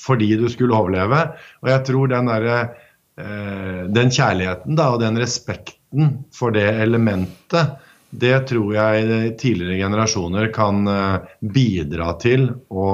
fordi 0.02 0.34
du 0.40 0.48
skulle 0.50 0.76
overleve. 0.76 1.24
Og 1.62 1.70
jeg 1.72 1.86
tror 1.88 2.10
den 2.10 2.28
derre 2.32 2.58
uh, 2.68 3.88
Den 3.92 4.12
kjærligheten 4.12 4.78
da, 4.78 4.92
og 4.94 5.02
den 5.04 5.20
respekten 5.20 6.20
for 6.32 6.54
det 6.54 6.68
elementet 6.80 7.80
det 8.12 8.34
tror 8.50 8.74
jeg 8.76 9.34
tidligere 9.40 9.80
generasjoner 9.80 10.50
kan 10.52 10.86
eh, 10.88 11.34
bidra 11.54 12.12
til 12.20 12.50
å, 12.68 12.88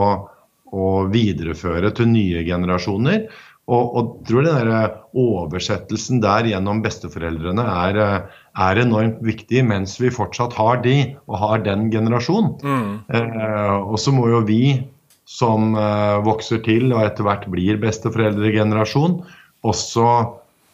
å 0.70 0.88
videreføre 1.10 1.90
til 1.96 2.10
nye 2.12 2.44
generasjoner. 2.46 3.26
Og, 3.68 3.96
og 4.00 4.12
tror 4.28 4.46
den 4.46 4.70
der 4.70 4.92
oversettelsen 5.18 6.22
der 6.24 6.46
gjennom 6.48 6.80
besteforeldrene 6.84 7.64
er, 7.68 7.98
eh, 8.00 8.38
er, 8.64 8.80
enormt 8.84 9.18
viktig 9.26 9.64
mens 9.66 9.98
vi 10.00 10.12
fortsatt 10.14 10.56
har 10.56 10.80
de, 10.86 10.96
og 11.28 11.42
har 11.42 11.66
den 11.66 11.90
generasjonen. 11.92 12.54
Mm. 12.62 12.94
Eh, 13.12 13.74
og 13.82 13.98
så 14.00 14.14
må 14.14 14.30
jo 14.32 14.44
vi 14.48 14.62
som 15.28 15.74
eh, 15.76 16.16
vokser 16.24 16.62
til 16.64 16.94
og 16.94 17.02
etter 17.04 17.26
hvert 17.26 17.44
blir 17.52 17.76
besteforeldregenerasjon, 17.82 19.20
også 19.68 20.06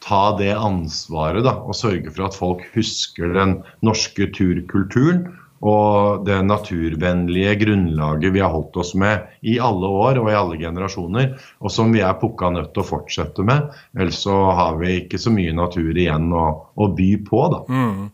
ta 0.04 0.34
det 0.38 0.52
ansvaret 0.52 1.46
da, 1.46 1.56
og 1.64 1.76
sørge 1.78 2.12
for 2.12 2.28
at 2.28 2.36
folk 2.36 2.64
husker 2.74 3.32
den 3.36 3.58
norske 3.86 4.28
turkulturen 4.36 5.24
og 5.64 6.26
det 6.26 6.42
naturvennlige 6.44 7.54
grunnlaget 7.62 8.34
vi 8.34 8.42
har 8.42 8.52
holdt 8.52 8.76
oss 8.82 8.92
med 9.00 9.22
i 9.48 9.56
alle 9.62 9.88
år 9.88 10.20
og 10.20 10.28
i 10.28 10.36
alle 10.36 10.58
generasjoner, 10.60 11.30
og 11.64 11.72
som 11.72 11.94
vi 11.94 12.02
er 12.04 12.18
pukka 12.20 12.50
nødt 12.52 12.74
til 12.74 12.84
å 12.84 12.88
fortsette 12.88 13.46
med. 13.46 13.70
Ellers 13.96 14.20
så 14.26 14.34
har 14.58 14.76
vi 14.82 14.98
ikke 15.00 15.20
så 15.20 15.32
mye 15.32 15.54
natur 15.56 15.94
igjen 15.94 16.28
å, 16.36 16.44
å 16.76 16.90
by 16.98 17.08
på, 17.24 17.46
da. 17.54 17.62
Mm. 17.72 18.10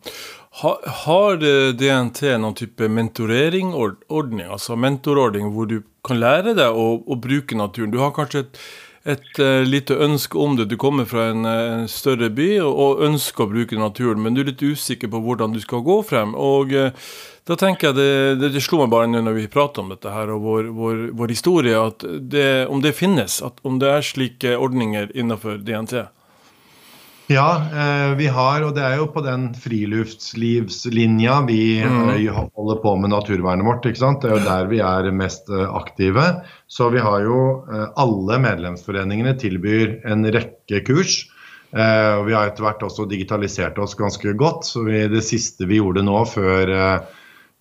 Har 0.61 1.40
DNT 1.78 2.23
noen 2.42 2.56
type 2.59 2.87
mentoreringsordning, 2.90 4.47
altså 4.50 4.76
mentorordning 4.78 5.50
hvor 5.54 5.66
du 5.70 5.80
kan 6.06 6.20
lære 6.23 6.54
deg 6.59 6.75
å, 6.75 6.88
å 7.02 7.18
bruke 7.18 7.59
naturen? 7.59 7.90
Du 7.94 7.99
har 8.02 8.14
kanskje 8.14 8.44
et, 8.44 8.62
et 9.09 9.38
uh, 9.40 9.62
lite 9.64 9.97
ønske 9.97 10.38
om 10.38 10.57
det. 10.59 10.69
Du 10.69 10.76
kommer 10.80 11.07
fra 11.09 11.30
en, 11.33 11.47
en 11.49 11.88
større 11.88 12.28
by 12.35 12.49
og, 12.66 13.00
ønsker 13.07 13.47
å 13.47 13.52
bruke 13.52 13.78
naturen, 13.80 14.21
men 14.23 14.37
du 14.37 14.42
er 14.42 14.50
litt 14.52 14.62
usikker 14.62 15.09
på 15.12 15.23
hvordan 15.25 15.57
du 15.57 15.61
skal 15.62 15.85
gå 15.87 16.00
frem. 16.07 16.35
og 16.37 16.75
uh, 16.76 16.92
da 17.49 17.57
tenker 17.59 17.88
jeg 17.88 17.97
det, 17.97 18.11
det, 18.38 18.52
det 18.54 18.62
slo 18.62 18.83
meg 18.83 18.92
bare 18.92 19.09
nå 19.11 19.25
når 19.25 19.38
vi 19.38 19.49
prater 19.50 19.83
om 19.83 19.88
dette 19.90 20.12
her 20.12 20.30
og 20.30 20.45
vår, 20.45 20.69
vår, 20.76 20.99
vår 21.19 21.33
historie, 21.33 21.75
at 21.75 22.04
det, 22.04 22.69
om 22.71 22.83
det 22.85 22.92
finnes, 22.95 23.40
at 23.42 23.59
om 23.66 23.80
det 23.83 23.88
er 23.90 24.07
slike 24.07 24.52
ordninger 24.61 25.11
innenfor 25.16 25.59
DNT. 25.64 26.04
Ja, 27.30 27.62
eh, 27.70 28.16
vi 28.18 28.26
har, 28.26 28.64
og 28.66 28.72
det 28.75 28.82
er 28.82 28.96
jo 28.99 29.04
på 29.14 29.22
den 29.22 29.52
friluftslivslinja 29.54 31.37
vi 31.46 31.78
mm. 31.78 31.99
Eh, 32.16 32.25
holder 32.34 32.80
på 32.82 32.94
med 32.99 33.12
naturvernet 33.12 33.68
vårt. 33.68 33.87
ikke 33.87 34.00
sant? 34.00 34.25
Det 34.25 34.32
er 34.32 34.34
jo 34.34 34.49
der 34.49 34.70
vi 34.72 34.80
er 34.82 35.06
mest 35.14 35.46
eh, 35.46 35.62
aktive. 35.78 36.25
Så 36.66 36.88
vi 36.90 36.99
har 36.99 37.22
jo 37.22 37.37
Alle 37.70 38.38
medlemsforeningene 38.42 39.37
tilbyr 39.38 40.00
en 40.10 40.26
rekke 40.26 40.82
kurs. 40.87 41.22
Og 41.70 42.25
vi 42.26 42.34
har 42.34 42.49
etter 42.49 42.64
hvert 42.64 42.82
også 42.82 43.06
digitalisert 43.06 43.78
oss 43.78 43.94
ganske 43.94 44.32
godt. 44.34 44.66
Så 44.66 44.82
vi, 44.88 45.04
det 45.10 45.22
siste 45.22 45.68
vi 45.70 45.78
gjorde 45.78 46.02
nå 46.02 46.25
før 46.26 46.72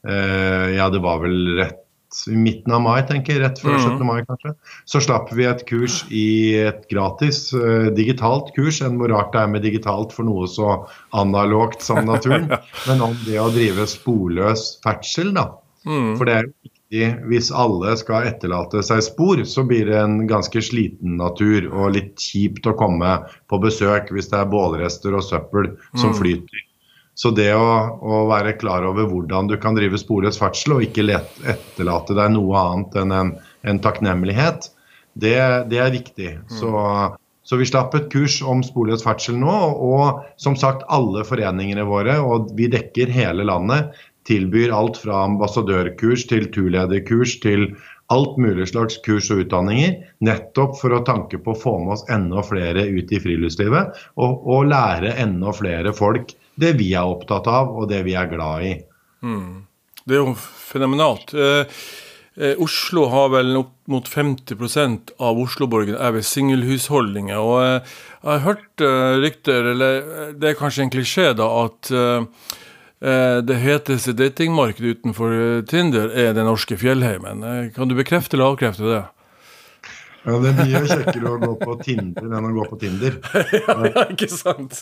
Ja, 0.02 0.88
det 0.90 1.02
var 1.04 1.22
vel 1.22 1.60
rett 1.60 1.84
i 2.32 2.36
midten 2.38 2.74
av 2.76 2.82
mai, 2.84 3.00
tenker 3.08 3.36
jeg, 3.36 3.44
rett 3.44 3.62
før 3.62 3.76
17. 3.78 4.00
Mm. 4.00 4.08
mai 4.10 4.24
kanskje, 4.28 4.54
så 4.90 5.02
slapp 5.04 5.32
vi 5.36 5.46
et 5.50 5.64
kurs 5.70 6.02
i 6.10 6.26
et 6.64 6.84
gratis 6.92 7.46
uh, 7.56 7.90
digitalt 7.96 8.54
kurs. 8.58 8.82
Enn 8.86 8.98
hvor 9.00 9.14
rart 9.14 9.32
det 9.36 9.44
er 9.44 9.54
med 9.54 9.66
digitalt 9.66 10.16
for 10.16 10.28
noe 10.28 10.50
så 10.50 10.76
analogt 11.18 11.86
som 11.86 12.02
naturen. 12.08 12.50
men 12.90 13.08
om 13.10 13.16
det 13.28 13.40
å 13.42 13.50
drive 13.54 13.88
sporløs 13.90 14.76
ferdsel, 14.86 15.34
da. 15.38 15.50
Mm. 15.88 16.16
For 16.20 16.28
det 16.28 16.36
er 16.36 16.48
jo 16.48 16.54
viktig 16.68 17.10
hvis 17.30 17.52
alle 17.56 17.94
skal 18.00 18.28
etterlate 18.32 18.82
seg 18.86 19.04
spor, 19.06 19.44
så 19.46 19.64
blir 19.68 19.88
det 19.90 20.00
en 20.00 20.24
ganske 20.30 20.64
sliten 20.66 21.20
natur 21.22 21.70
og 21.70 21.94
litt 21.96 22.18
kjipt 22.20 22.68
å 22.68 22.76
komme 22.80 23.20
på 23.50 23.62
besøk 23.62 24.10
hvis 24.16 24.32
det 24.32 24.42
er 24.42 24.50
bålrester 24.50 25.16
og 25.16 25.26
søppel 25.28 25.76
som 25.94 26.12
mm. 26.12 26.18
flyter. 26.20 26.66
Så 27.20 27.34
det 27.36 27.50
å, 27.52 27.72
å, 28.00 28.20
være 28.30 28.56
klar 28.62 28.86
over 28.88 29.10
hvordan 29.10 29.50
du 29.50 29.58
kan 29.60 29.76
drive 29.76 30.00
sporløs 30.00 30.40
ferdsel 30.40 30.78
og 30.78 30.86
ikke 30.86 31.04
let, 31.04 31.34
etterlate 31.52 32.16
deg 32.16 32.32
noe 32.32 32.62
annet 32.62 32.96
enn 33.02 33.16
en, 33.16 33.32
en 33.68 33.82
takknemlighet, 33.84 34.70
det, 35.20 35.36
det, 35.68 35.82
er 35.84 35.92
viktig. 35.92 36.30
Mm. 36.46 36.54
Så, 36.62 36.72
så, 37.44 37.60
vi 37.60 37.68
slapp 37.68 37.98
et 37.98 38.08
kurs 38.14 38.40
om 38.40 38.64
sporløs 38.64 39.04
ferdsel 39.04 39.36
nå. 39.42 39.58
Og 39.84 40.24
som 40.40 40.56
sagt, 40.60 40.88
alle 40.88 41.26
foreningene 41.28 41.84
våre, 41.90 42.16
og 42.24 42.54
vi 42.56 42.72
dekker 42.72 43.12
hele 43.12 43.44
landet, 43.52 43.92
tilbyr 44.30 44.72
alt 44.76 45.00
fra 45.02 45.26
ambassadørkurs 45.26 46.24
til 46.30 46.48
turlederkurs 46.56 47.36
til 47.44 47.74
alt 48.14 48.38
mulig 48.42 48.70
slags 48.72 48.96
kurs 49.04 49.28
og 49.34 49.44
utdanninger. 49.44 49.98
Nettopp 50.24 50.80
for 50.80 50.96
å 50.96 51.04
tanke 51.04 51.42
på 51.44 51.52
å 51.52 51.62
få 51.68 51.80
med 51.84 51.98
oss 51.98 52.08
enda 52.08 52.48
flere 52.48 52.88
ut 52.88 53.12
i 53.12 53.20
friluftslivet 53.22 53.98
og, 54.16 54.46
og 54.48 54.70
lære 54.72 55.18
enda 55.20 55.52
flere 55.56 55.92
folk 55.98 56.32
det 56.60 56.76
vi 56.80 56.92
er 56.98 57.08
opptatt 57.08 57.48
av, 57.50 57.74
og 57.76 57.90
det 57.92 58.04
vi 58.08 58.16
er 58.20 58.30
glad 58.32 58.68
i. 58.68 58.76
Mm. 59.26 59.66
Det 60.06 60.16
er 60.16 60.24
jo 60.24 60.36
fenomenalt. 60.38 61.34
Eh, 61.34 61.82
eh, 62.40 62.62
Oslo 62.64 63.08
har 63.12 63.34
vel 63.36 63.58
opp 63.62 63.76
mot 63.90 64.08
50% 64.10 65.14
av 65.20 65.42
Oslo-borgerne 65.42 66.00
er 66.00 66.16
ved 66.18 66.26
singelhusholdninger. 66.30 67.38
Og 67.38 67.60
eh, 67.64 68.00
jeg 68.22 68.32
har 68.32 68.46
hørt 68.46 68.86
eh, 68.86 69.20
rykter, 69.26 69.70
eller 69.74 70.00
eh, 70.00 70.34
det 70.40 70.52
er 70.52 70.60
kanskje 70.60 70.88
en 70.88 70.94
klisjé, 70.94 71.30
da, 71.38 71.52
at 71.68 71.94
det 73.00 73.56
heteste 73.64 74.12
datingmarkedet 74.12 74.98
utenfor 74.98 75.62
Tinder 75.72 76.10
er 76.12 76.34
den 76.36 76.50
norske 76.50 76.76
fjellheimen. 76.76 77.46
Kan 77.72 77.88
du 77.88 77.96
bekrefte 77.96 78.36
eller 78.36 78.52
avkrefte 78.52 78.90
det? 78.90 79.04
Ja, 80.26 80.36
Det 80.44 80.50
er 80.52 80.58
mye 80.58 80.82
kjekkere 80.90 81.32
å 81.32 81.38
gå 81.40 81.52
på 81.62 81.76
Tinder 81.84 82.28
enn 82.28 82.48
å 82.50 82.52
gå 82.58 82.66
på 82.70 82.80
Tinder. 82.82 83.16
ja, 83.56 84.04
ikke 84.06 84.28
sant? 84.32 84.82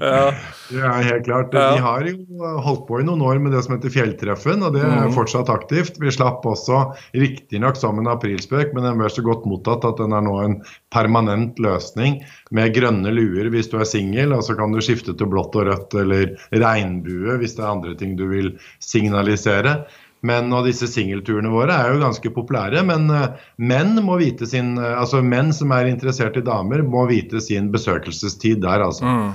Ja. 0.00 0.30
ja, 0.72 0.92
helt 1.04 1.26
klart. 1.26 1.52
Ja. 1.52 1.66
Vi 1.74 1.82
har 1.84 2.08
jo 2.08 2.54
holdt 2.64 2.86
på 2.88 3.00
i 3.02 3.06
noen 3.06 3.24
år 3.26 3.42
med 3.44 3.52
det 3.54 3.62
som 3.66 3.76
heter 3.76 3.92
Fjelltreffen, 3.92 4.64
og 4.64 4.74
det 4.76 4.84
er 4.86 5.10
mm. 5.10 5.14
fortsatt 5.16 5.52
aktivt. 5.52 6.00
Vi 6.00 6.14
slapp 6.14 6.46
også 6.48 6.80
riktignok 7.16 7.78
sammen 7.80 8.06
en 8.06 8.14
aprilspøk, 8.14 8.72
men 8.74 8.88
den 8.88 8.98
ble 9.00 9.12
så 9.12 9.24
godt 9.26 9.46
mottatt 9.48 9.86
at 9.88 10.00
den 10.00 10.16
er 10.16 10.24
nå 10.24 10.36
en 10.44 10.58
permanent 10.94 11.60
løsning 11.62 12.20
med 12.54 12.74
grønne 12.76 13.12
luer 13.12 13.52
hvis 13.52 13.70
du 13.72 13.78
er 13.80 13.88
singel, 13.88 14.34
og 14.36 14.44
så 14.46 14.56
kan 14.58 14.72
du 14.72 14.80
skifte 14.84 15.14
til 15.18 15.30
blått 15.30 15.56
og 15.58 15.68
rødt 15.68 15.96
eller 16.00 16.34
regnbue 16.56 17.38
hvis 17.42 17.58
det 17.58 17.64
er 17.64 17.72
andre 17.74 17.96
ting 17.98 18.16
du 18.18 18.28
vil 18.32 18.54
signalisere. 18.84 19.82
Men, 20.26 20.50
og 20.54 20.66
disse 20.66 20.88
singelturene 20.90 21.50
våre 21.52 21.76
er 21.78 21.92
jo 21.92 22.02
ganske 22.02 22.30
populære, 22.34 22.82
men 22.86 23.06
uh, 23.12 23.36
menn 23.62 23.94
må 24.02 24.18
vite 24.18 24.48
sin 24.50 24.74
uh, 24.80 24.96
altså 24.98 25.22
menn 25.22 25.52
som 25.54 25.74
er 25.76 25.90
interessert 25.90 26.38
i 26.40 26.44
damer, 26.44 26.82
må 26.82 27.06
vite 27.10 27.42
sin 27.44 27.70
besøkelsestid 27.74 28.64
der, 28.64 28.82
altså. 28.88 29.06
Mm. 29.06 29.28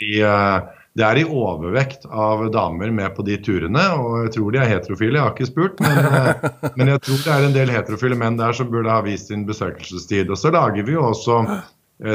I, 0.00 0.14
uh, 0.24 0.86
det 0.96 1.04
er 1.06 1.20
i 1.20 1.26
overvekt 1.28 2.06
av 2.08 2.46
damer 2.54 2.90
med 2.94 3.12
på 3.16 3.24
de 3.26 3.36
turene, 3.44 3.82
og 4.00 4.24
jeg 4.24 4.32
tror 4.38 4.54
de 4.54 4.62
er 4.62 4.72
heterofile. 4.72 5.18
Jeg 5.18 5.26
har 5.26 5.36
ikke 5.36 5.50
spurt, 5.50 5.84
men, 5.84 6.32
men 6.80 6.94
jeg 6.94 7.04
tror 7.04 7.20
det 7.20 7.34
er 7.34 7.46
en 7.46 7.58
del 7.58 7.74
heterofile 7.76 8.18
menn 8.18 8.40
der 8.40 8.56
som 8.56 8.72
burde 8.72 8.90
ha 8.90 9.04
vist 9.04 9.30
sin 9.30 9.44
besøkelsestid. 9.48 10.32
Og 10.32 10.40
så 10.40 10.50
lager 10.56 10.88
vi 10.88 10.96
jo 10.96 11.04
også 11.12 11.44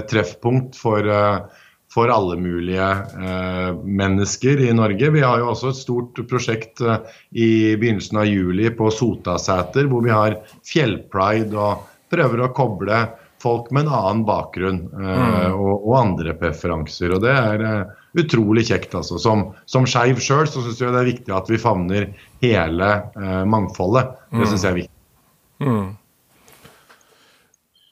treffpunkt 0.09 0.75
for 0.81 1.07
for 1.95 2.11
alle 2.11 2.35
mulige 2.35 2.85
eh, 2.91 3.69
mennesker 3.83 4.59
i 4.67 4.73
Norge. 4.75 5.09
Vi 5.15 5.23
har 5.23 5.39
jo 5.39 5.51
også 5.53 5.71
et 5.71 5.79
stort 5.79 6.19
prosjekt 6.27 6.83
eh, 6.83 6.97
i 7.31 7.49
begynnelsen 7.79 8.19
av 8.19 8.27
juli 8.27 8.71
på 8.75 8.89
Sotasæter, 8.91 9.87
hvor 9.87 10.03
vi 10.03 10.11
har 10.11 10.41
fjellpride 10.67 11.55
og 11.55 11.85
prøver 12.11 12.43
å 12.43 12.51
koble 12.55 12.99
folk 13.45 13.69
med 13.71 13.85
en 13.85 13.93
annen 13.93 14.23
bakgrunn 14.27 14.81
eh, 14.91 15.21
mm. 15.21 15.55
og, 15.55 15.73
og, 15.77 15.93
andre 16.01 16.35
preferanser. 16.39 17.13
Og 17.15 17.23
det 17.23 17.35
er 17.35 17.65
eh, 17.69 17.93
utrolig 18.19 18.65
kjekt. 18.71 18.95
altså. 18.97 19.19
Som, 19.21 19.47
som 19.69 19.87
skeiv 19.89 20.19
sjøl 20.23 20.49
så 20.49 20.65
syns 20.65 20.81
jeg 20.81 20.95
det 20.95 21.03
er 21.03 21.11
viktig 21.11 21.35
at 21.35 21.51
vi 21.51 21.61
favner 21.61 22.09
hele 22.43 22.91
eh, 23.15 23.43
mangfoldet. 23.47 24.17
Det 24.33 24.41
mm. 24.43 24.49
syns 24.51 24.67
jeg 24.67 24.73
er 24.73 24.79
viktig. 24.81 24.93
Mm. 25.63 25.93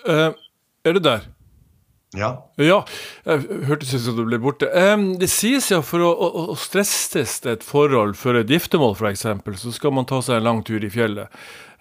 Uh, 0.03 0.33
er 0.83 0.97
du 0.97 0.99
der? 0.99 1.23
Ja. 2.13 2.29
ja 2.61 2.83
hørtes 3.25 3.93
ut 3.95 4.03
som 4.03 4.17
du 4.17 4.23
ble 4.27 4.37
borte. 4.41 4.69
det 5.19 5.29
sies 5.31 5.71
ja 5.71 5.81
for 5.81 6.03
å, 6.05 6.11
å, 6.13 6.47
å 6.53 6.57
stressteste 6.59 7.57
et 7.57 7.65
forhold 7.65 8.17
for 8.19 8.37
et 8.37 8.51
giftermål, 8.53 8.93
f.eks., 8.93 9.25
så 9.61 9.73
skal 9.73 9.95
man 9.97 10.09
ta 10.09 10.21
seg 10.21 10.37
en 10.37 10.49
lang 10.49 10.61
tur 10.67 10.83
i 10.83 10.91
fjellet. 10.93 11.33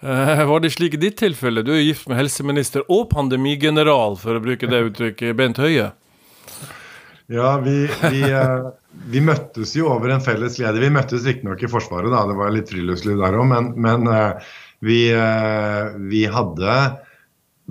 Eh, 0.03 0.45
var 0.45 0.59
det 0.59 0.73
slik 0.73 0.97
i 0.97 0.99
ditt 0.99 1.15
tilfelle? 1.21 1.63
Du 1.63 1.71
er 1.71 1.79
gift 1.79 2.09
med 2.11 2.19
helseminister 2.19 2.83
og 2.91 3.05
pandemigeneral, 3.13 4.17
for 4.19 4.35
å 4.35 4.41
bruke 4.43 4.67
det 4.67 4.81
uttrykket, 4.89 5.37
Bent 5.39 5.61
Høie. 5.63 5.93
Ja, 7.31 7.53
vi, 7.63 7.85
vi, 8.11 8.25
eh, 8.27 8.65
vi, 9.13 9.21
møttes 9.23 9.77
jo 9.77 9.87
over 9.93 10.11
en 10.11 10.25
felles 10.25 10.57
leder. 10.59 10.81
Vi 10.83 10.91
møttes 10.91 11.23
riktignok 11.23 11.63
i 11.63 11.71
Forsvaret, 11.71 12.11
da, 12.11 12.25
det 12.27 12.35
var 12.35 12.51
litt 12.51 12.73
friluftsliv 12.73 13.21
der 13.21 13.39
òg, 13.39 13.47
men, 13.53 13.71
men 13.79 14.11
eh, 14.11 14.51
vi, 14.83 14.99
vi 16.11 16.25
hadde 16.27 16.77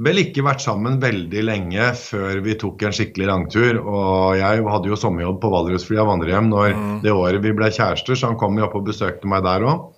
vel 0.01 0.23
ikke 0.23 0.45
vært 0.47 0.63
sammen 0.65 0.97
veldig 1.03 1.43
lenge 1.45 1.91
før 1.99 2.41
vi 2.45 2.57
tok 2.61 2.83
en 2.87 2.95
skikkelig 2.97 3.29
langtur. 3.29 3.81
Og 3.81 4.39
jeg 4.41 4.65
hadde 4.65 4.91
jo 4.91 4.99
sommerjobb 4.99 5.41
på 5.43 5.51
Valdresflia 5.53 6.07
vandrehjem 6.09 6.49
når 6.53 6.77
mm. 6.79 6.95
det 7.05 7.13
året 7.13 7.45
vi 7.45 7.55
ble 7.57 7.69
kjærester, 7.73 8.17
så 8.17 8.33
han 8.33 8.41
kom 8.41 8.59
jo 8.59 8.69
opp 8.69 8.79
og 8.81 8.89
besøkte 8.89 9.29
meg 9.29 9.45
der 9.47 9.67
òg. 9.69 9.91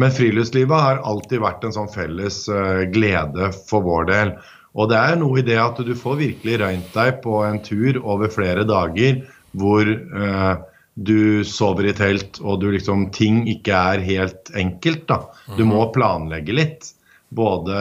Men 0.00 0.14
friluftslivet 0.16 0.84
har 0.84 1.02
alltid 1.08 1.42
vært 1.42 1.64
en 1.66 1.76
sånn 1.76 1.90
felles 1.92 2.44
uh, 2.48 2.86
glede 2.92 3.50
for 3.68 3.84
vår 3.84 4.08
del. 4.08 4.34
Og 4.78 4.88
det 4.92 5.00
er 5.00 5.18
noe 5.20 5.40
i 5.40 5.44
det 5.44 5.58
at 5.60 5.80
du 5.82 5.92
får 5.98 6.20
virkelig 6.20 6.60
røynt 6.62 6.92
deg 6.94 7.20
på 7.24 7.40
en 7.44 7.58
tur 7.64 7.98
over 8.00 8.30
flere 8.32 8.64
dager 8.68 9.24
hvor 9.58 9.88
uh, 9.88 10.54
du 10.94 11.42
sover 11.48 11.88
i 11.90 11.96
telt 11.96 12.38
og 12.44 12.60
du 12.62 12.70
liksom 12.74 13.08
ting 13.16 13.42
ikke 13.50 13.74
er 13.94 14.04
helt 14.04 14.52
enkelt. 14.56 15.06
da. 15.10 15.22
Du 15.56 15.64
mm. 15.64 15.72
må 15.72 15.84
planlegge 15.96 16.56
litt 16.56 16.92
både 17.30 17.76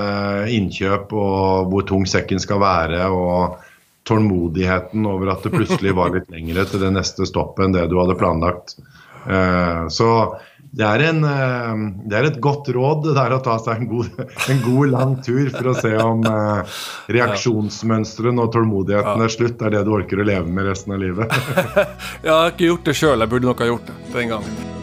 innkjøp 0.54 1.14
og 1.18 1.72
hvor 1.72 1.88
tung 1.90 2.06
sekken 2.10 2.42
skal 2.42 2.62
være, 2.62 3.08
og 3.10 3.58
tålmodigheten 4.10 5.06
over 5.10 5.34
at 5.34 5.46
det 5.46 5.54
plutselig 5.54 5.94
var 5.98 6.14
litt 6.16 6.30
lengre 6.34 6.66
til 6.70 6.82
det 6.86 6.94
neste 6.96 7.28
stoppet 7.30 7.68
enn 7.68 7.76
det 7.76 7.90
du 7.92 7.98
hadde 8.00 8.18
planlagt. 8.20 8.78
Eh, 9.30 9.84
så 9.94 10.12
det 10.70 10.86
er, 10.86 11.04
en, 11.10 11.24
eh, 11.26 11.84
det 12.10 12.18
er, 12.18 12.28
et 12.30 12.40
godt 12.42 12.70
råd 12.74 13.08
det 13.08 13.16
der 13.18 13.36
å 13.36 13.42
ta 13.46 13.58
seg 13.62 13.84
en 13.84 13.92
god, 13.92 14.24
en 14.54 14.64
god 14.66 14.94
lang 14.94 15.16
tur 15.26 15.52
for 15.54 15.72
å 15.72 15.78
se 15.78 15.94
om 15.98 16.26
uh, 16.26 16.82
reaksjonsmønsteret 17.10 18.42
og 18.42 18.52
tålmodigheten 18.54 19.26
er 19.26 19.34
slutt. 19.34 19.62
er 19.62 19.78
det 19.78 19.86
du 19.88 19.96
orker 19.98 20.22
å 20.22 20.28
leve 20.30 20.46
med 20.50 20.70
resten 20.70 20.94
av 20.96 21.02
livet. 21.02 21.40
jeg 22.26 22.34
har 22.34 22.54
ikke 22.54 22.70
gjort 22.70 22.92
det 22.92 23.00
sjøl. 23.02 23.18
Jeg 23.18 23.34
burde 23.34 23.50
nok 23.50 23.66
ha 23.66 23.74
gjort 23.74 23.90
det 23.90 23.98
den 24.14 24.38
gangen. 24.38 24.79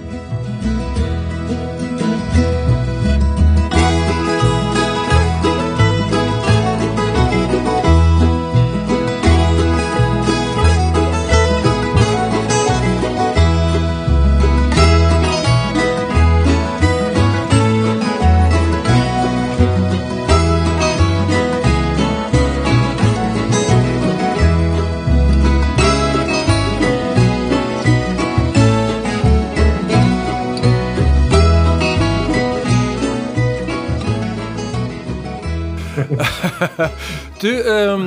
Du, 37.46 37.52
um, 37.94 38.06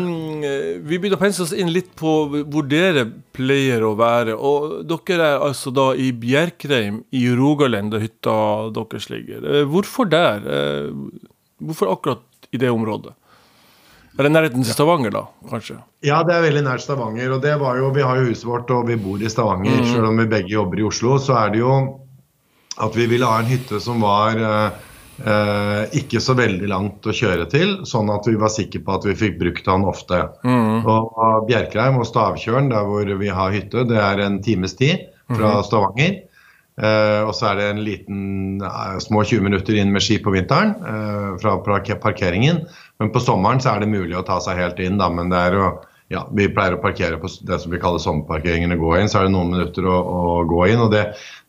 vi 0.86 0.98
begynner 0.98 1.18
å 1.18 1.22
pense 1.22 1.44
oss 1.44 1.54
inn 1.56 1.72
litt 1.74 1.94
på 2.00 2.14
hvor 2.30 2.68
dere 2.68 3.06
pleier 3.36 3.86
å 3.88 3.94
være. 4.00 4.36
Og 4.36 4.82
dere 4.90 5.32
er 5.36 5.46
altså 5.48 5.72
da 5.76 5.92
i 5.96 6.12
Bjerkreim 6.16 7.04
i 7.16 7.24
Rogaland, 7.36 7.94
der 7.94 8.04
hytta 8.04 8.36
deres 8.76 9.10
ligger. 9.12 9.46
Eh, 9.46 9.66
hvorfor 9.70 10.10
der? 10.12 10.44
Eh, 10.44 11.30
hvorfor 11.64 11.94
akkurat 11.96 12.52
i 12.52 12.62
det 12.62 12.72
området? 12.74 13.16
Er 14.20 14.28
det 14.28 14.34
nærheten 14.34 14.66
til 14.66 14.76
Stavanger, 14.76 15.14
da, 15.16 15.22
kanskje? 15.48 15.78
Ja, 16.04 16.20
det 16.28 16.34
er 16.36 16.44
veldig 16.44 16.66
nært 16.66 16.84
Stavanger. 16.84 17.32
og 17.38 17.42
det 17.46 17.56
var 17.62 17.78
jo, 17.80 17.92
Vi 17.96 18.04
har 18.04 18.20
jo 18.20 18.28
huset 18.28 18.46
vårt 18.50 18.72
og 18.76 18.88
vi 18.90 18.98
bor 19.00 19.22
i 19.22 19.32
Stavanger. 19.32 19.80
Mm. 19.80 19.88
Selv 19.94 20.10
om 20.10 20.20
vi 20.20 20.28
begge 20.28 20.52
jobber 20.58 20.82
i 20.82 20.84
Oslo, 20.90 21.16
så 21.18 21.38
er 21.40 21.54
det 21.54 21.62
jo 21.62 21.76
at 22.80 22.96
vi 22.96 23.08
ville 23.12 23.28
ha 23.28 23.40
en 23.40 23.48
hytte 23.48 23.80
som 23.84 24.02
var 24.04 24.40
uh, 24.40 24.89
ikke 26.00 26.22
så 26.24 26.34
veldig 26.38 26.68
langt 26.72 27.08
å 27.08 27.14
kjøre 27.16 27.46
til, 27.52 27.74
sånn 27.88 28.08
at 28.14 28.28
vi 28.30 28.38
var 28.40 28.52
sikre 28.54 28.80
på 28.86 28.94
at 28.96 29.08
vi 29.08 29.16
fikk 29.20 29.40
brukt 29.42 29.68
han 29.68 29.84
ofte. 29.90 30.22
Mm. 30.48 30.88
Og 30.88 31.48
Bjerkreim 31.50 32.00
og 32.00 32.08
Stavtjørn, 32.08 32.72
der 32.72 32.88
hvor 32.88 33.12
vi 33.20 33.32
har 33.34 33.52
hytte, 33.56 33.84
det 33.90 34.00
er 34.00 34.24
en 34.24 34.40
times 34.46 34.78
tid 34.80 35.10
fra 35.28 35.58
mm. 35.58 35.66
Stavanger. 35.68 36.18
Eh, 36.80 37.22
og 37.28 37.34
så 37.36 37.50
er 37.50 37.58
det 37.60 37.66
en 37.74 37.82
liten 37.84 38.20
eh, 38.64 38.98
små 39.04 39.26
20 39.28 39.44
minutter 39.44 39.76
inn 39.76 39.92
med 39.92 40.04
ski 40.06 40.16
på 40.24 40.32
vinteren 40.32 40.78
eh, 40.80 41.32
fra 41.42 41.58
parkeringen. 41.60 42.64
Men 43.02 43.12
på 43.12 43.22
sommeren 43.24 43.60
så 43.64 43.74
er 43.74 43.84
det 43.84 43.92
mulig 43.92 44.16
å 44.16 44.24
ta 44.28 44.40
seg 44.44 44.62
helt 44.62 44.80
inn, 44.84 45.00
da. 45.02 45.10
Men 45.12 45.32
det 45.34 45.42
er 45.42 45.58
jo 45.60 45.70
ja, 46.10 46.24
vi 46.34 46.48
pleier 46.50 46.74
å 46.74 46.82
parkere 46.82 47.20
på 47.22 47.30
det 47.46 47.60
som 47.62 47.70
vi 47.70 47.80
kaller 47.82 48.02
sommerparkeringen 48.02 48.74
og 48.74 48.82
gå 48.82 48.96
inn. 48.98 49.10
Så 49.12 49.20
er 49.20 49.28
det 49.28 49.34
noen 49.36 49.52
minutter 49.54 49.86
å, 49.86 49.98
å 50.02 50.22
gå 50.50 50.64
inn. 50.72 50.82
og 50.82 50.90
det, 50.90 51.04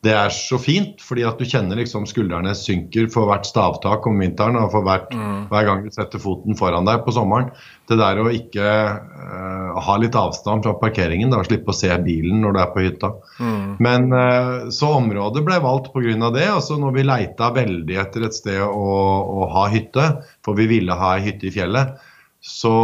det, 0.05 0.13
er 0.13 0.35
så 0.37 0.59
fint, 0.61 1.01
fordi 1.01 1.25
at 1.25 1.41
du 1.41 1.49
kjenner 1.49 1.81
liksom 1.81 2.05
skuldrene 2.09 2.53
synker 2.57 3.09
for 3.13 3.31
hvert 3.31 3.49
stavtak 3.49 4.05
om 4.11 4.21
vinteren 4.21 4.59
og 4.61 4.69
for 4.75 4.85
hvert, 4.85 5.15
mm. 5.17 5.47
hver 5.49 5.65
gang 5.65 5.87
du 5.87 5.89
setter 5.95 6.21
foten 6.21 6.59
foran 6.61 6.85
deg 6.89 7.01
på 7.07 7.15
sommeren. 7.17 7.49
Det 7.89 7.97
der 8.03 8.21
å 8.21 8.27
ikke 8.37 8.69
uh, 8.69 9.81
ha 9.81 9.97
litt 9.99 10.19
avstand 10.21 10.69
fra 10.69 10.77
parkeringen, 10.83 11.33
da, 11.33 11.41
slippe 11.49 11.73
å 11.73 11.79
se 11.81 11.89
bilen 12.05 12.45
når 12.45 12.53
du 12.53 12.61
er 12.61 12.71
på 12.77 12.85
hytta. 12.85 13.15
Mm. 13.41 13.65
Men 13.81 14.07
uh, 14.13 14.69
Så 14.77 14.93
området 14.99 15.41
ble 15.47 15.57
valgt 15.65 15.89
pga. 15.97 16.31
det. 16.37 16.47
altså 16.53 16.77
Når 16.77 16.99
vi 17.01 17.09
leita 17.09 17.49
veldig 17.57 17.99
etter 18.05 18.29
et 18.29 18.37
sted 18.37 18.61
å, 18.61 18.93
å 19.41 19.51
ha 19.57 19.67
hytte, 19.73 20.11
for 20.45 20.61
vi 20.61 20.69
ville 20.69 21.01
ha 21.01 21.17
ei 21.17 21.31
hytte 21.31 21.49
i 21.49 21.57
fjellet, 21.57 21.97
så 22.41 22.77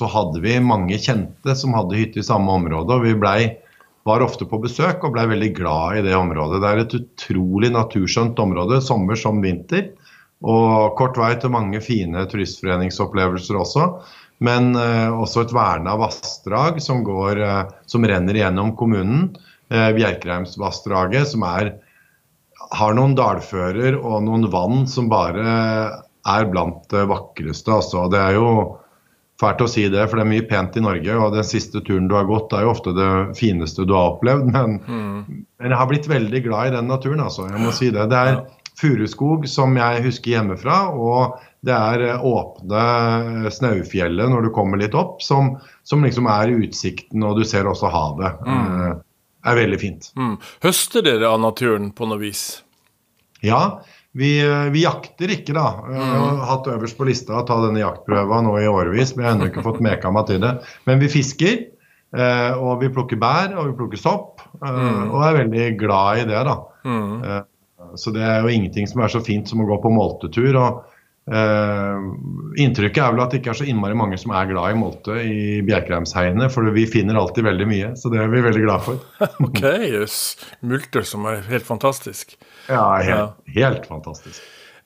så 0.00 0.08
hadde 0.08 0.40
vi 0.40 0.54
mange 0.64 0.96
kjente 0.96 1.52
som 1.58 1.74
hadde 1.76 1.98
hytte 1.98 2.22
i 2.22 2.24
samme 2.24 2.54
område. 2.56 2.96
og 2.96 3.04
vi 3.04 3.12
ble, 3.20 3.34
var 4.08 4.24
ofte 4.24 4.46
på 4.48 4.62
besøk 4.62 5.04
og 5.04 5.12
blei 5.12 5.26
veldig 5.28 5.50
glad 5.58 5.98
i 5.98 6.04
det 6.06 6.14
området. 6.16 6.62
Det 6.62 6.70
er 6.70 6.80
et 6.80 6.96
utrolig 6.96 7.68
naturskjønt 7.74 8.40
område, 8.40 8.80
sommer 8.80 9.20
som 9.20 9.42
vinter. 9.44 9.90
Og 10.40 10.96
kort 10.96 11.20
vei 11.20 11.34
til 11.36 11.52
mange 11.52 11.82
fine 11.84 12.24
turistforeningsopplevelser 12.32 13.60
også. 13.60 13.90
Men 14.40 14.72
eh, 14.80 15.12
også 15.12 15.44
et 15.44 15.52
verna 15.52 15.98
vassdrag 16.00 16.80
som, 16.80 17.04
går, 17.04 17.42
eh, 17.44 17.74
som 17.84 18.06
renner 18.08 18.40
gjennom 18.40 18.72
kommunen. 18.80 19.34
Eh, 19.68 19.90
Bjerkreimsvassdraget, 19.98 21.28
som 21.34 21.44
er, 21.44 21.74
har 22.72 22.96
noen 22.96 23.12
dalfører 23.20 24.00
og 24.00 24.22
noen 24.24 24.48
vann 24.48 24.86
som 24.88 25.12
bare 25.12 25.44
er 26.28 26.48
blant 26.50 26.84
det 26.92 27.06
vakreste. 27.10 27.72
Altså. 27.80 28.06
Det 28.12 28.20
er 28.20 28.38
jo 28.38 28.52
Fælt 29.40 29.62
å 29.64 29.66
si 29.72 29.86
det, 29.88 30.02
for 30.10 30.20
det 30.20 30.24
er 30.26 30.28
mye 30.34 30.44
pent 30.44 30.74
i 30.76 30.82
Norge. 30.84 31.14
Og 31.16 31.32
den 31.32 31.46
siste 31.48 31.80
turen 31.80 32.10
du 32.10 32.12
har 32.12 32.26
gått, 32.28 32.52
er 32.52 32.66
jo 32.66 32.74
ofte 32.74 32.92
det 32.92 33.10
fineste 33.38 33.86
du 33.88 33.94
har 33.96 34.14
opplevd. 34.14 34.50
Men, 34.54 34.74
mm. 34.84 35.44
men 35.56 35.72
jeg 35.72 35.80
har 35.80 35.88
blitt 35.88 36.08
veldig 36.10 36.42
glad 36.44 36.68
i 36.68 36.74
den 36.74 36.90
naturen, 36.90 37.22
altså. 37.24 37.46
Jeg 37.48 37.62
må 37.62 37.72
si 37.72 37.88
det. 37.94 38.04
Det 38.12 38.18
er 38.20 38.42
furuskog 38.80 39.46
som 39.48 39.76
jeg 39.78 40.04
husker 40.04 40.34
hjemmefra. 40.36 40.80
Og 40.92 41.38
det 41.66 41.76
er 41.76 42.04
eh, 42.06 42.24
åpne 42.26 43.50
Snaufjellet 43.52 44.32
når 44.32 44.48
du 44.48 44.52
kommer 44.56 44.80
litt 44.80 44.96
opp, 44.98 45.20
som, 45.24 45.54
som, 45.88 46.04
liksom 46.04 46.28
er 46.32 46.52
utsikten, 46.56 47.24
og 47.24 47.40
du 47.40 47.44
ser 47.48 47.68
også 47.68 47.92
havet. 47.92 48.40
Mm. 48.44 48.66
Det 48.66 48.90
eh, 48.90 48.98
er 49.52 49.60
veldig 49.62 49.80
fint. 49.80 50.10
Mm. 50.20 50.34
Høster 50.64 51.06
dere 51.06 51.32
av 51.32 51.40
naturen 51.40 51.92
på 51.96 52.08
noe 52.08 52.20
vis? 52.20 52.44
Ja. 53.44 53.80
Vi, 54.12 54.30
eh, 54.42 54.70
vi, 54.74 54.82
jakter 54.82 55.30
ikke, 55.30 55.54
da. 55.54 55.66
Jeg 55.86 56.02
har 56.02 56.32
mm. 56.34 56.40
hatt 56.48 56.70
øverst 56.72 56.98
på 56.98 57.06
lista 57.06 57.36
å 57.38 57.44
ta 57.46 57.60
denne 57.62 57.82
jaktprøva 57.82 58.40
nå 58.42 58.56
i 58.58 58.70
årevis, 58.70 59.14
men 59.14 59.24
jeg 59.24 59.28
har 59.28 59.38
ennå 59.38 59.50
ikke 59.52 59.66
fått 59.66 59.82
meka 59.86 60.10
meg 60.14 60.26
til 60.30 60.42
det. 60.42 60.56
Men 60.90 61.02
vi 61.02 61.10
fisker, 61.12 61.60
eh, 62.16 62.50
og 62.58 62.82
vi 62.82 62.90
plukker 62.90 63.20
bær, 63.20 63.54
og 63.54 63.70
vi 63.70 63.76
plukker 63.78 64.02
sopp, 64.02 64.42
eh, 64.58 64.66
mm. 64.66 65.02
og 65.12 65.26
er 65.28 65.40
veldig 65.44 65.68
glad 65.78 66.24
i 66.24 66.28
det, 66.32 66.44
da. 66.50 66.58
Mm. 66.90 67.96
Så 67.98 68.12
det 68.14 68.22
er 68.26 68.42
jo 68.42 68.50
ingenting 68.52 68.86
som 68.90 69.02
er 69.02 69.12
så 69.12 69.22
fint 69.24 69.48
som 69.50 69.62
å 69.62 69.68
gå 69.68 69.78
på 69.82 69.92
moltetur. 69.94 70.56
og 70.58 70.86
Uh, 71.30 72.00
inntrykket 72.58 72.98
er 73.04 73.12
vel 73.12 73.20
at 73.22 73.30
det 73.30 73.38
ikke 73.38 73.52
er 73.52 73.58
så 73.60 73.66
innmari 73.68 73.94
mange 73.94 74.16
som 74.18 74.32
er 74.34 74.48
glad 74.48 74.72
i 74.72 74.78
molte 74.80 75.18
i 75.22 75.60
Bjerkreimsheiene, 75.62 76.48
for 76.50 76.66
vi 76.74 76.88
finner 76.90 77.20
alltid 77.20 77.46
veldig 77.46 77.68
mye, 77.70 77.90
så 78.00 78.10
det 78.10 78.18
er 78.18 78.32
vi 78.32 78.40
veldig 78.42 78.62
glad 78.64 78.82
for. 78.82 79.04
ok, 79.46 79.60
jøss. 79.60 80.16
Yes. 80.40 80.56
Multer 80.72 81.06
som 81.06 81.28
er 81.30 81.44
helt 81.52 81.68
fantastisk. 81.68 82.34
Ja, 82.70 82.86
helt, 83.02 83.36
helt 83.56 83.86
fantastisk. 83.90 84.40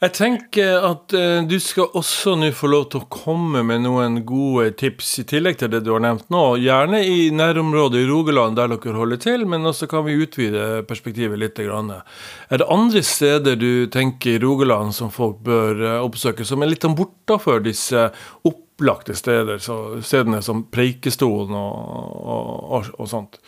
Jeg 0.04 0.12
tenker 0.18 0.82
at 0.84 1.14
eh, 1.16 1.44
du 1.48 1.54
skal 1.62 1.94
også 1.96 2.34
nå 2.36 2.50
få 2.56 2.68
lov 2.68 2.88
til 2.92 3.00
å 3.00 3.08
komme 3.12 3.62
med 3.64 3.84
noen 3.86 4.18
gode 4.26 4.72
tips 4.80 5.12
i 5.22 5.24
tillegg 5.30 5.56
til 5.60 5.70
det 5.72 5.80
du 5.86 5.92
har 5.94 6.02
nevnt 6.04 6.26
nå. 6.34 6.42
Gjerne 6.60 7.00
i 7.06 7.30
nærområdet 7.32 8.02
i 8.02 8.08
Rogaland 8.10 8.58
der 8.58 8.72
dere 8.74 8.96
holder 8.98 9.22
til, 9.22 9.46
men 9.48 9.64
også 9.70 9.88
kan 9.88 10.04
vi 10.04 10.18
utvide 10.20 10.82
perspektivet 10.88 11.40
litt. 11.40 11.62
Er 11.62 12.60
det 12.60 12.68
andre 12.68 13.04
steder 13.06 13.56
du 13.60 13.86
tenker 13.94 14.34
i 14.34 14.42
Rogaland 14.42 14.92
som 14.96 15.12
folk 15.14 15.38
bør 15.46 15.80
uh, 15.80 16.00
oppsøke, 16.02 16.44
som 16.44 16.60
er 16.60 16.74
litt 16.74 16.84
sånn 16.84 16.98
bortafor 16.98 17.62
disse 17.64 18.08
opplagte 18.44 19.16
steder, 19.16 19.62
så, 19.62 20.02
stedene 20.04 20.42
som 20.44 20.66
Preikestolen 20.74 21.54
og, 21.54 22.74
og, 22.74 22.92
og 22.98 23.08
sånt? 23.08 23.40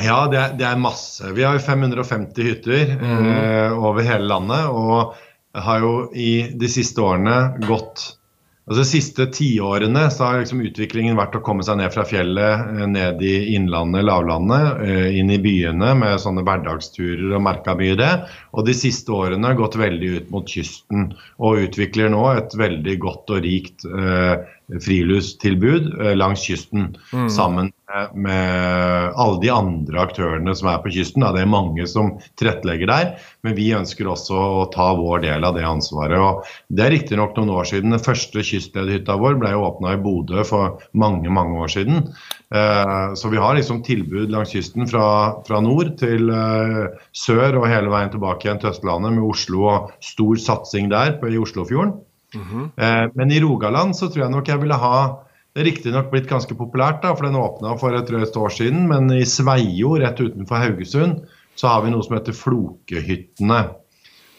Ja, 0.00 0.22
det 0.32 0.38
er, 0.40 0.56
det 0.56 0.64
er, 0.64 0.80
masse. 0.80 1.34
Vi 1.36 1.44
har 1.44 1.58
jo 1.58 1.64
550 1.66 2.48
hytter 2.48 2.96
mm. 2.96 3.28
eh, 3.28 3.76
over 3.76 4.06
hele 4.06 4.24
landet. 4.30 4.70
Og 4.72 5.12
har 5.52 5.84
jo 5.84 5.94
i 6.16 6.48
de 6.56 6.68
siste 6.72 7.02
årene 7.04 7.60
gått 7.68 8.14
Altså 8.62 8.78
De 8.78 8.86
siste 8.86 9.24
tiårene 9.34 10.04
så 10.14 10.22
har 10.22 10.36
liksom 10.38 10.60
utviklingen 10.62 11.16
vært 11.18 11.34
å 11.34 11.40
komme 11.42 11.64
seg 11.66 11.80
ned 11.80 11.90
fra 11.90 12.04
fjellet, 12.06 12.68
eh, 12.70 12.84
ned 12.86 13.18
i 13.26 13.56
innlandet, 13.56 14.04
lavlandet, 14.06 14.84
eh, 14.86 15.18
inn 15.18 15.32
i 15.34 15.40
byene 15.42 15.90
med 15.98 16.22
sånne 16.22 16.44
hverdagsturer 16.46 17.34
og 17.34 17.42
merka 17.42 17.74
mye 17.74 17.98
det. 17.98 18.12
Og 18.54 18.64
de 18.68 18.76
siste 18.78 19.10
årene 19.10 19.50
har 19.50 19.58
gått 19.58 19.74
veldig 19.82 20.12
ut 20.14 20.30
mot 20.30 20.46
kysten 20.46 21.10
og 21.42 21.58
utvikler 21.66 22.14
nå 22.14 22.22
et 22.36 22.54
veldig 22.54 22.96
godt 23.02 23.34
og 23.34 23.42
rikt 23.42 23.82
eh, 23.90 24.46
friluftstilbud 24.78 25.90
eh, 25.98 26.14
langs 26.14 26.46
kysten. 26.46 26.92
Mm. 27.10 27.28
Sammen 27.34 27.74
med 28.14 29.12
alle 29.20 29.40
de 29.42 29.50
andre 29.52 30.00
aktørene 30.02 30.54
som 30.56 30.70
er 30.72 30.80
på 30.82 30.92
kysten. 30.94 31.24
Det 31.34 31.42
er 31.42 31.50
mange 31.50 31.86
som 31.90 32.14
tilrettelegger 32.40 32.90
der, 32.90 33.10
men 33.44 33.56
vi 33.56 33.70
ønsker 33.76 34.08
også 34.10 34.38
å 34.62 34.66
ta 34.72 34.90
vår 34.98 35.24
del 35.26 35.46
av 35.46 35.56
det 35.56 35.64
ansvaret. 35.68 36.18
Og 36.18 36.46
det 36.72 36.86
er 36.86 36.94
riktignok 36.96 37.36
noen 37.38 37.54
år 37.54 37.68
siden. 37.68 37.94
Den 37.94 38.02
første 38.02 38.44
kystledhytta 38.46 39.16
vår 39.20 39.38
ble 39.42 39.54
åpna 39.58 39.96
i 39.96 40.02
Bodø 40.02 40.44
for 40.48 40.78
mange 40.98 41.32
mange 41.32 41.58
år 41.64 41.72
siden. 41.72 42.06
Eh, 42.52 43.08
så 43.18 43.32
vi 43.32 43.40
har 43.40 43.56
liksom 43.58 43.82
tilbud 43.86 44.32
langs 44.32 44.54
kysten 44.54 44.88
fra, 44.90 45.06
fra 45.46 45.60
nord 45.64 45.94
til 46.00 46.32
eh, 46.32 46.86
sør 47.16 47.62
og 47.62 47.68
hele 47.70 47.92
veien 47.92 48.12
tilbake 48.12 48.48
igjen 48.48 48.62
til 48.62 48.72
Østlandet, 48.72 49.16
med 49.16 49.28
Oslo 49.28 49.68
og 49.72 49.92
stor 50.04 50.40
satsing 50.40 50.90
der 50.92 51.18
på, 51.20 51.32
i 51.32 51.40
Oslofjorden. 51.40 51.98
Mm 52.32 52.42
-hmm. 52.48 53.10
Men 53.14 53.30
i 53.30 53.40
Rogaland 53.40 53.96
så 53.96 54.08
tror 54.08 54.22
jeg 54.22 54.30
nok 54.30 54.48
jeg 54.48 54.60
ville 54.60 54.74
ha 54.74 55.18
det 55.52 55.60
er 55.60 55.68
riktignok 55.68 56.08
blitt 56.12 56.30
ganske 56.30 56.54
populært, 56.56 57.02
da, 57.02 57.12
for 57.12 57.28
den 57.28 57.36
åpna 57.36 57.74
for 57.80 57.92
et 57.96 58.08
drøyt 58.08 58.36
år 58.40 58.54
siden. 58.56 58.86
Men 58.88 59.12
i 59.12 59.24
Sveio, 59.28 59.98
rett 60.00 60.20
utenfor 60.20 60.62
Haugesund, 60.62 61.26
så 61.60 61.68
har 61.68 61.84
vi 61.84 61.92
noe 61.92 62.04
som 62.06 62.16
heter 62.16 62.36
Flokehyttene. 62.36 63.62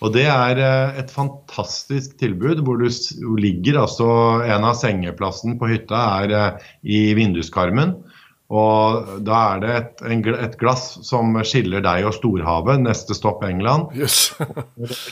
Og 0.04 0.12
Det 0.12 0.26
er 0.28 0.60
eh, 0.60 0.98
et 1.00 1.12
fantastisk 1.14 2.18
tilbud 2.20 2.64
hvor 2.66 2.82
du 2.82 2.90
ligger 3.40 3.78
altså 3.86 4.08
En 4.44 4.66
av 4.68 4.76
sengeplassene 4.76 5.56
på 5.60 5.70
hytta 5.72 6.02
er 6.24 6.34
eh, 6.36 6.66
i 6.84 7.04
vinduskarmen. 7.16 7.94
Og 8.54 9.22
da 9.26 9.38
er 9.54 9.62
det 9.64 9.72
et, 9.78 10.02
et, 10.34 10.58
glass 10.60 10.98
som 11.08 11.32
skiller 11.48 11.82
deg 11.86 12.10
og 12.10 12.18
storhavet. 12.18 12.84
Neste 12.84 13.16
stopp 13.18 13.46
England. 13.48 13.94
Yes. 13.98 14.34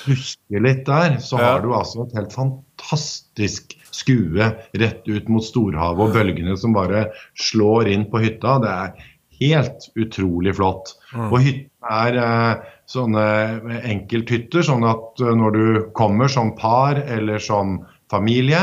husker 0.10 0.66
litt 0.66 0.84
der, 0.90 1.22
så 1.24 1.40
har 1.42 1.64
du 1.64 1.72
altså 1.78 2.04
et 2.06 2.18
helt 2.20 2.36
fantastisk 2.36 3.78
skue 3.96 4.52
rett 4.82 5.08
ut 5.08 5.32
mot 5.32 5.46
storhavet 5.46 6.04
og 6.08 6.16
bølgene 6.16 6.58
som 6.60 6.76
bare 6.76 7.08
slår 7.40 7.92
inn 7.92 8.08
på 8.12 8.24
hytta. 8.24 8.58
Det 8.64 8.72
er 8.72 9.10
helt 9.42 9.88
utrolig 10.00 10.56
flott. 10.58 10.96
Mm. 11.16 11.28
Og 11.30 11.40
hyttene 11.42 11.98
er 12.06 12.20
eh, 12.22 12.70
sånne 12.92 13.26
enkelthytter, 13.90 14.64
sånn 14.66 14.86
at 14.88 15.24
eh, 15.24 15.34
når 15.38 15.58
du 15.58 15.66
kommer 15.98 16.32
som 16.32 16.54
par 16.58 17.02
eller 17.02 17.42
som 17.42 17.80
familie, 18.12 18.62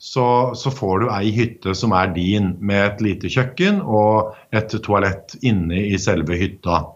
så, 0.00 0.54
så, 0.56 0.70
får 0.72 1.02
du 1.02 1.10
ei 1.12 1.32
hytte 1.36 1.74
som 1.76 1.92
er 1.92 2.14
din, 2.14 2.54
med 2.56 2.86
et 2.86 3.02
lite 3.04 3.28
kjøkken 3.32 3.82
og 3.84 4.32
et 4.56 4.72
toalett 4.86 5.34
inne 5.44 5.82
i 5.90 5.98
selve 6.00 6.38
hytta. 6.40 6.86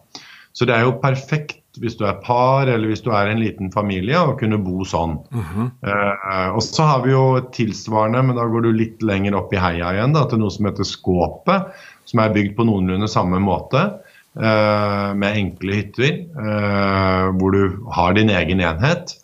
Så 0.57 0.65
det 0.65 0.77
er 0.79 0.87
jo 0.87 0.97
perfekt 1.03 1.61
hvis 1.83 1.97
du 1.99 2.05
er 2.07 2.21
par 2.23 2.69
eller 2.71 2.91
hvis 2.91 3.03
du 3.05 3.11
er 3.15 3.31
en 3.31 3.43
liten 3.43 3.73
familie, 3.75 4.21
å 4.21 4.37
kunne 4.39 4.61
bo 4.63 4.85
sånn. 4.87 5.19
Mm 5.31 5.45
-hmm. 5.45 5.71
eh, 5.89 6.49
og 6.55 6.63
så 6.63 6.83
har 6.83 7.03
vi 7.05 7.13
jo 7.13 7.41
tilsvarende, 7.53 8.23
men 8.23 8.37
da 8.37 8.47
går 8.47 8.63
du 8.63 8.73
litt 8.73 9.03
lenger 9.03 9.35
opp 9.35 9.53
i 9.53 9.63
heia 9.63 9.93
igjen, 9.95 10.15
da, 10.15 10.25
til 10.29 10.39
noe 10.39 10.51
som 10.51 10.67
heter 10.67 10.85
Skåpet, 10.85 11.75
som 12.05 12.21
er 12.21 12.35
bygd 12.35 12.57
på 12.57 12.65
noenlunde 12.65 13.09
samme 13.09 13.41
måte. 13.41 13.91
Eh, 14.35 15.11
med 15.15 15.37
enkle 15.39 15.75
hytter, 15.75 16.15
eh, 16.35 17.27
hvor 17.39 17.53
du 17.55 17.79
har 17.95 18.15
din 18.15 18.31
egen 18.31 18.61
enhet. 18.61 19.15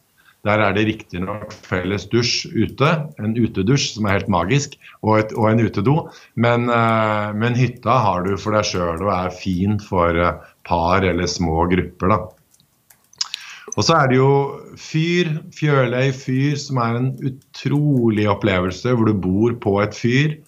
Der 0.47 0.63
er 0.65 0.73
det 0.73 0.87
riktignok 0.89 1.53
felles 1.53 2.07
dusj 2.09 2.47
ute, 2.55 2.89
en 3.21 3.35
utedusj 3.37 3.91
som 3.97 4.07
er 4.07 4.21
helt 4.21 4.31
magisk, 4.33 4.79
og, 5.03 5.19
et, 5.19 5.35
og 5.37 5.51
en 5.51 5.61
utedo. 5.61 5.97
Men, 6.35 6.71
uh, 6.73 7.29
men, 7.37 7.59
hytta 7.59 7.99
har 8.07 8.25
du 8.25 8.39
for 8.41 8.57
deg 8.57 8.65
sjøl 8.65 9.05
og 9.05 9.11
er 9.13 9.35
fin 9.37 9.77
for 9.85 10.17
uh, 10.17 10.39
par 10.65 11.05
eller 11.05 11.29
små 11.29 11.67
grupper. 11.69 12.15
da. 12.15 12.19
Og 13.77 13.87
så 13.87 13.97
er 13.97 14.11
det 14.11 14.19
jo 14.19 14.31
fyr, 14.81 15.31
Fjørløy 15.55 16.11
fyr, 16.17 16.57
som 16.59 16.81
er 16.83 16.99
en 16.99 17.11
utrolig 17.31 18.27
opplevelse 18.31 18.95
hvor 18.97 19.11
du 19.11 19.15
bor 19.15 19.55
på 19.63 19.77
et 19.85 19.97
fyr. 19.97 20.39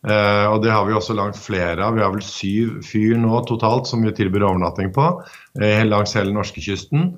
Uh, 0.00 0.48
og 0.48 0.62
det 0.64 0.70
har 0.72 0.86
vi 0.88 0.94
også 0.96 1.12
langt 1.16 1.36
flere 1.36 1.84
av. 1.84 1.98
Vi 1.98 2.00
har 2.00 2.14
vel 2.14 2.24
syv 2.24 2.78
fyr 2.88 3.18
nå 3.20 3.42
totalt 3.48 3.90
som 3.90 4.00
vi 4.00 4.14
tilbyr 4.16 4.46
overnatting 4.48 4.94
på 4.96 5.10
uh, 5.20 5.82
langs 5.84 6.16
hele 6.16 6.32
norskekysten. 6.32 7.10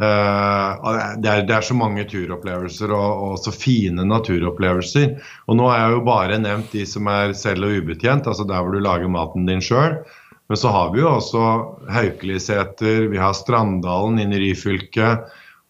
Uh, 0.00 0.80
det, 1.20 1.28
er, 1.28 1.42
det, 1.44 1.52
er, 1.52 1.66
så 1.66 1.76
mange 1.76 2.06
turopplevelser 2.08 2.94
og, 2.96 3.10
og, 3.26 3.34
så 3.44 3.52
fine 3.52 4.06
naturopplevelser. 4.08 5.18
Og 5.44 5.60
nå 5.60 5.68
har 5.68 5.82
jeg 5.82 5.98
jo 5.98 6.06
bare 6.08 6.40
nevnt 6.40 6.72
de 6.72 6.86
som 6.88 7.12
er 7.12 7.36
selv 7.36 7.68
og 7.68 7.82
ubetjent, 7.82 8.30
altså 8.32 8.48
der 8.48 8.64
hvor 8.64 8.72
du 8.72 8.80
lager 8.80 9.12
maten 9.12 9.44
din 9.50 9.60
sjøl. 9.60 10.00
Men 10.52 10.60
så 10.60 10.68
har 10.68 10.90
vi 10.92 11.00
jo 11.00 11.08
også 11.08 11.42
Haukeliseter, 11.88 13.06
vi 13.08 13.16
har 13.16 13.32
Stranddalen 13.32 14.18
inne 14.20 14.36
i 14.36 14.50
Ryfylke. 14.50 15.14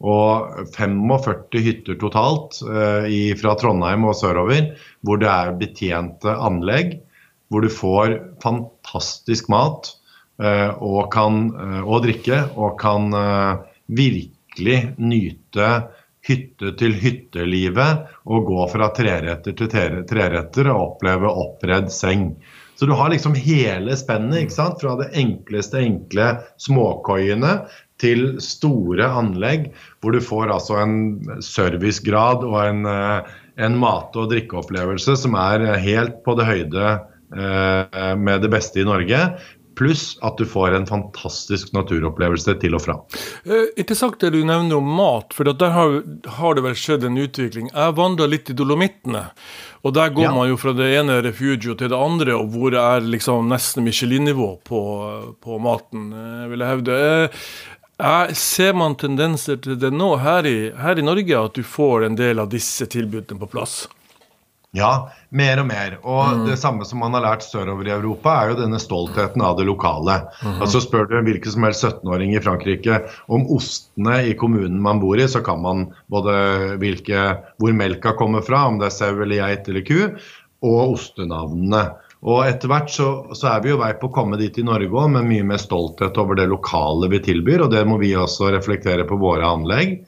Og 0.03 0.73
45 0.75 1.61
hytter 1.63 2.01
totalt 2.01 2.59
eh, 2.67 3.07
i, 3.07 3.21
fra 3.39 3.53
Trondheim 3.61 4.09
og 4.11 4.17
sørover 4.19 4.73
hvor 5.07 5.21
det 5.23 5.29
er 5.31 5.53
betjente 5.61 6.35
anlegg. 6.35 6.97
Hvor 7.47 7.63
du 7.63 7.71
får 7.71 8.17
fantastisk 8.43 9.53
mat 9.55 9.93
eh, 10.43 10.75
og, 10.75 11.13
kan, 11.15 11.45
og 11.85 12.03
drikke 12.09 12.41
og 12.59 12.75
kan 12.83 13.15
virkelig 13.87 14.81
nyte 14.99 15.69
hytte-til-hytte-livet 16.27 18.03
og 18.35 18.51
gå 18.51 18.67
fra 18.75 18.91
treretter 18.99 19.55
til 19.63 19.71
treretter 19.71 20.75
og 20.75 20.89
oppleve 20.89 21.31
oppredd 21.47 21.95
seng. 21.95 22.33
Så 22.83 22.87
du 22.87 22.93
har 22.99 23.13
liksom 23.13 23.37
hele 23.39 23.95
spennet, 23.95 24.41
ikke 24.43 24.55
sant? 24.57 24.81
fra 24.83 24.97
det 24.99 25.13
enkleste 25.15 25.79
enkle 25.79 26.25
småkoiene 26.59 27.53
til 28.03 28.41
store 28.43 29.07
anlegg, 29.21 29.69
hvor 30.03 30.17
du 30.17 30.19
får 30.19 30.51
altså 30.51 30.81
en 30.83 30.97
servicegrad 31.47 32.43
og 32.43 32.57
en, 32.59 32.83
eh, 32.91 33.31
en 33.63 33.79
mat- 33.79 34.19
og 34.19 34.33
drikkeopplevelse 34.33 35.15
som 35.15 35.39
er 35.39 35.63
helt 35.79 36.25
på 36.27 36.35
det 36.35 36.49
høyde 36.49 36.89
eh, 36.91 38.17
med 38.19 38.43
det 38.43 38.51
beste 38.51 38.83
i 38.83 38.89
Norge. 38.91 39.21
Pluss 39.79 40.19
at 40.23 40.39
du 40.39 40.45
får 40.49 40.77
en 40.77 40.87
fantastisk 40.89 41.73
naturopplevelse 41.77 42.55
til 42.61 42.77
og 42.77 42.83
fra. 42.85 42.97
Eh, 43.45 43.73
interessant 43.81 44.19
det 44.21 44.33
du 44.35 44.41
nevner 44.45 44.79
om 44.79 44.91
mat, 44.99 45.33
for 45.37 45.49
der 45.49 45.73
har, 45.75 45.99
har, 46.39 46.57
det 46.57 46.65
vel 46.67 46.77
skjedd 46.79 47.07
en 47.09 47.21
utvikling. 47.23 47.71
Jeg 47.73 47.97
vandra 47.99 48.29
litt 48.29 48.51
i 48.53 48.57
Dolomittene, 48.59 49.25
og 49.83 49.97
der 49.97 50.13
går 50.15 50.29
ja. 50.29 50.35
man 50.37 50.51
jo 50.51 50.59
fra 50.61 50.75
det 50.77 50.91
ene 50.99 51.21
refugio 51.25 51.77
til 51.79 51.93
det 51.93 51.99
andre, 51.99 52.37
og 52.37 52.53
hvor 52.55 52.75
det 52.75 52.83
er 52.83 53.09
liksom 53.17 53.49
nesten 53.53 53.87
Michelin-nivå 53.87 54.51
på, 54.69 54.83
på, 55.41 55.63
maten, 55.63 56.11
eh, 56.13 56.45
vil 56.53 56.65
jeg 56.65 56.77
hevde. 56.77 57.01
Eh, 58.03 58.37
ser 58.37 58.77
man 58.77 58.99
tendenser 59.01 59.59
til 59.63 59.81
det 59.81 59.93
nå 59.95 60.15
her 60.23 60.47
i, 60.49 60.59
her 60.79 60.99
i 60.99 61.07
Norge, 61.07 61.43
at 61.49 61.59
du 61.59 61.65
får 61.65 62.09
en 62.11 62.21
del 62.21 62.43
av 62.43 62.53
disse 62.53 62.89
tilbudene 62.91 63.41
på 63.41 63.51
plass? 63.57 63.85
Ja, 64.73 65.11
mer 65.29 65.61
og 65.61 65.67
mer. 65.69 65.99
Og 66.01 66.21
mm. 66.33 66.45
det 66.49 66.55
samme 66.57 66.87
som 66.89 67.03
man 67.05 67.13
har 67.13 67.27
lært 67.27 67.45
sørover 67.45 67.91
i 67.91 67.93
Europa, 67.93 68.33
er 68.41 68.53
jo 68.53 68.61
denne 68.63 68.79
stoltheten 68.81 69.43
av 69.45 69.59
det 69.59 69.67
lokale. 69.69 70.15
Mm. 70.41 70.63
Altså 70.65 70.81
Spør 70.81 71.11
du 71.11 71.19
en 71.19 71.27
hvilken 71.29 71.53
som 71.53 71.67
helst 71.67 71.85
17-åring 71.85 72.33
i 72.33 72.41
Frankrike 72.41 73.03
om 73.29 73.45
ostene 73.53 74.23
i 74.31 74.33
kommunen 74.41 74.79
man 74.81 75.03
bor 75.03 75.21
i, 75.21 75.27
så 75.29 75.43
kan 75.45 75.61
man 75.61 75.91
både 76.13 76.33
hvilke, 76.81 77.27
hvor 77.61 77.77
melka 77.77 78.15
kommer 78.17 78.41
fra, 78.47 78.65
om 78.71 78.81
det 78.81 78.89
er 78.89 78.97
sau 78.97 79.11
eller 79.13 79.43
geit 79.43 79.69
eller 79.69 79.85
ku, 79.85 79.99
og 80.65 80.97
ostenavnene. 80.97 81.83
Og 82.23 82.41
etter 82.47 82.71
hvert 82.71 82.89
så, 82.95 83.11
så, 83.35 83.51
er 83.51 83.61
vi 83.65 83.75
jo 83.75 83.81
vei 83.83 83.93
på 83.99 84.09
å 84.09 84.15
komme 84.15 84.39
dit 84.41 84.57
i 84.57 84.65
Norge 84.65 84.89
òg, 84.89 85.11
med 85.19 85.29
mye 85.29 85.45
mer 85.53 85.61
stolthet 85.61 86.17
over 86.23 86.39
det 86.39 86.49
lokale 86.49 87.11
vi 87.13 87.21
tilbyr. 87.29 87.67
Og 87.67 87.75
det 87.75 87.85
må 87.85 88.01
vi 88.01 88.15
også 88.17 88.55
reflektere 88.55 89.05
på 89.05 89.21
våre 89.21 89.53
anlegg. 89.53 89.99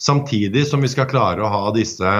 Samtidig 0.00 0.66
som 0.66 0.84
vi 0.84 0.90
skal 0.90 1.08
klare 1.08 1.44
å 1.44 1.52
ha 1.52 1.64
disse 1.76 2.10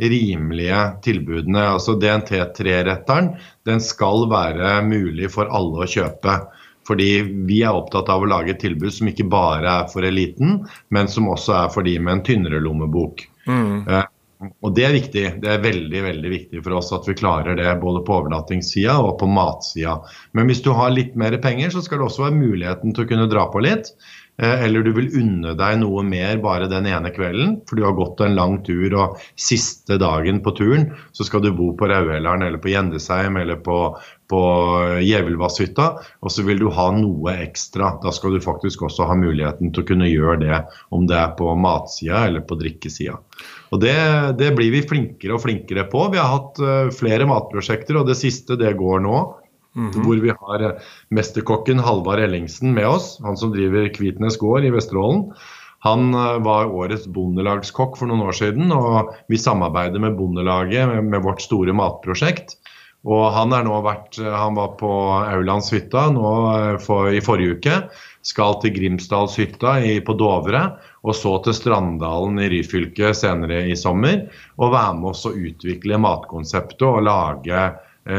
rimelige 0.00 0.80
tilbudene. 1.04 1.66
Altså 1.74 1.96
DNT3-retteren 2.00 3.34
den 3.68 3.82
skal 3.84 4.28
være 4.30 4.78
mulig 4.86 5.30
for 5.34 5.50
alle 5.52 5.84
å 5.84 5.90
kjøpe. 5.90 6.38
Fordi 6.88 7.10
vi 7.46 7.60
er 7.62 7.76
opptatt 7.76 8.08
av 8.10 8.24
å 8.24 8.30
lage 8.30 8.54
et 8.54 8.62
tilbud 8.62 8.92
som 8.94 9.10
ikke 9.10 9.28
bare 9.30 9.82
er 9.82 9.90
for 9.92 10.06
eliten, 10.06 10.62
men 10.90 11.10
som 11.12 11.28
også 11.30 11.54
er 11.64 11.68
for 11.74 11.86
de 11.86 11.98
med 12.00 12.16
en 12.16 12.24
tynnere 12.26 12.62
lommebok. 12.64 13.26
Mm. 13.46 13.84
Eh, 13.86 14.08
og 14.64 14.72
Det 14.74 14.84
er 14.86 14.94
viktig. 14.96 15.24
Det 15.42 15.50
er 15.52 15.60
veldig 15.60 16.00
veldig 16.06 16.30
viktig 16.32 16.62
for 16.64 16.78
oss 16.78 16.88
at 16.96 17.04
vi 17.08 17.16
klarer 17.18 17.58
det 17.58 17.68
både 17.82 18.00
på 18.06 18.14
overnattingssida 18.22 18.96
og 19.04 19.18
på 19.20 19.28
matsida. 19.28 19.98
Men 20.32 20.48
hvis 20.48 20.62
du 20.64 20.70
har 20.76 20.94
litt 20.94 21.12
mer 21.20 21.36
penger, 21.44 21.74
så 21.74 21.84
skal 21.84 22.00
det 22.00 22.08
også 22.08 22.24
være 22.24 22.38
muligheten 22.38 22.96
til 22.96 23.04
å 23.04 23.10
kunne 23.10 23.28
dra 23.30 23.44
på 23.52 23.60
litt. 23.66 23.92
Eh, 24.40 24.64
eller 24.64 24.82
du 24.82 24.92
vil 24.96 25.10
unne 25.20 25.52
deg 25.58 25.80
noe 25.82 26.02
mer 26.06 26.38
bare 26.40 26.68
den 26.70 26.86
ene 26.88 27.12
kvelden, 27.12 27.58
for 27.68 27.76
du 27.76 27.84
har 27.84 27.96
gått 27.98 28.22
en 28.24 28.38
lang 28.38 28.56
tur, 28.64 28.88
og 28.96 29.18
siste 29.36 29.98
dagen 30.00 30.40
på 30.44 30.54
turen 30.56 30.88
så 31.12 31.26
skal 31.28 31.44
du 31.44 31.50
bo 31.56 31.74
på 31.76 31.90
Rauhelleren 31.90 32.46
eller 32.46 32.62
på 32.62 32.72
Gjendesheim 32.72 33.36
eller 33.36 33.60
på, 33.60 33.76
på 34.32 34.42
Gjevelvasshytta, 35.04 35.88
og 36.24 36.32
så 36.32 36.44
vil 36.46 36.62
du 36.62 36.70
ha 36.72 36.88
noe 36.96 37.36
ekstra. 37.44 37.92
Da 38.00 38.14
skal 38.16 38.38
du 38.38 38.44
faktisk 38.44 38.86
også 38.88 39.10
ha 39.10 39.18
muligheten 39.18 39.74
til 39.74 39.84
å 39.84 39.90
kunne 39.92 40.08
gjøre 40.08 40.40
det, 40.46 40.62
om 40.88 41.04
det 41.10 41.20
er 41.20 41.36
på 41.36 41.52
matsida 41.60 42.24
eller 42.30 42.46
på 42.46 42.56
drikkesida. 42.62 43.18
Og 43.70 43.84
det, 43.84 43.94
det, 44.40 44.54
blir 44.56 44.72
vi 44.72 44.82
flinkere 44.88 45.36
og 45.36 45.44
flinkere 45.44 45.84
på. 45.90 46.08
Vi 46.14 46.18
har 46.18 46.32
hatt 46.32 46.58
uh, 46.64 46.88
flere 46.94 47.28
matprosjekter, 47.28 48.00
og 48.00 48.08
det 48.08 48.18
siste 48.18 48.56
det 48.58 48.72
går 48.80 49.04
nå. 49.04 49.20
Mm 49.76 49.90
-hmm. 49.90 50.02
Hvor 50.04 50.16
vi 50.16 50.32
har 50.40 50.62
eh, 50.62 50.78
mesterkokken 51.08 51.78
Halvard 51.78 52.18
Ellingsen 52.18 52.74
med 52.74 52.86
oss, 52.86 53.20
han 53.22 53.36
som 53.36 53.52
driver 53.52 53.88
Kvitnes 53.94 54.36
gård 54.36 54.64
i 54.64 54.70
Vesterålen. 54.70 55.32
Han 55.78 56.14
eh, 56.14 56.38
var 56.42 56.66
årets 56.66 57.06
bondelagskokk 57.06 57.96
for 57.98 58.06
noen 58.06 58.26
år 58.26 58.32
siden, 58.32 58.72
og 58.72 59.14
vi 59.28 59.38
samarbeider 59.38 60.00
med 60.00 60.16
Bondelaget 60.16 61.04
med, 61.04 61.22
vårt 61.22 61.40
store 61.40 61.72
matprosjekt. 61.72 62.56
Og 63.06 63.30
han, 63.32 63.54
vært, 63.84 64.18
eh, 64.18 64.34
han 64.34 64.54
var 64.58 64.74
på 64.80 64.90
Aulandshytta 65.22 66.08
for, 66.82 67.12
i 67.14 67.20
forrige 67.20 67.54
uke. 67.56 67.76
Skal 68.22 68.58
til 68.60 68.74
Grimsdalshytta 68.74 69.78
på 70.04 70.12
Dovre, 70.18 70.64
og 71.02 71.14
så 71.14 71.38
til 71.44 71.54
Stranddalen 71.54 72.42
i 72.42 72.50
Ryfylke 72.50 73.14
senere 73.14 73.62
i 73.70 73.76
sommer. 73.76 74.26
Og 74.58 74.74
være 74.74 74.98
med 74.98 75.10
oss 75.14 75.24
å 75.24 75.32
utvikle 75.32 75.96
matkonseptet 75.96 76.82
og 76.82 77.06
lage 77.06 77.70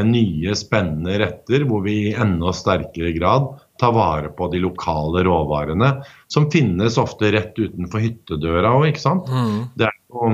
nye, 0.07 0.55
spennende 0.57 1.17
retter 1.21 1.65
hvor 1.67 1.83
vi 1.85 1.97
i 2.07 2.15
enda 2.15 2.53
sterkere 2.55 3.13
grad 3.17 3.51
tar 3.81 3.93
vare 3.95 4.29
på 4.37 4.47
de 4.53 4.61
lokale 4.61 5.23
råvarene, 5.25 5.93
som 6.31 6.49
finnes 6.53 6.99
ofte 7.01 7.31
rett 7.33 7.57
utenfor 7.57 8.03
hyttedøra 8.03 8.75
òg, 8.77 8.91
ikke 8.91 9.03
sant. 9.03 9.29
Mm. 9.29 9.71
Det 9.75 9.87
er 9.89 9.95
jo, 10.13 10.33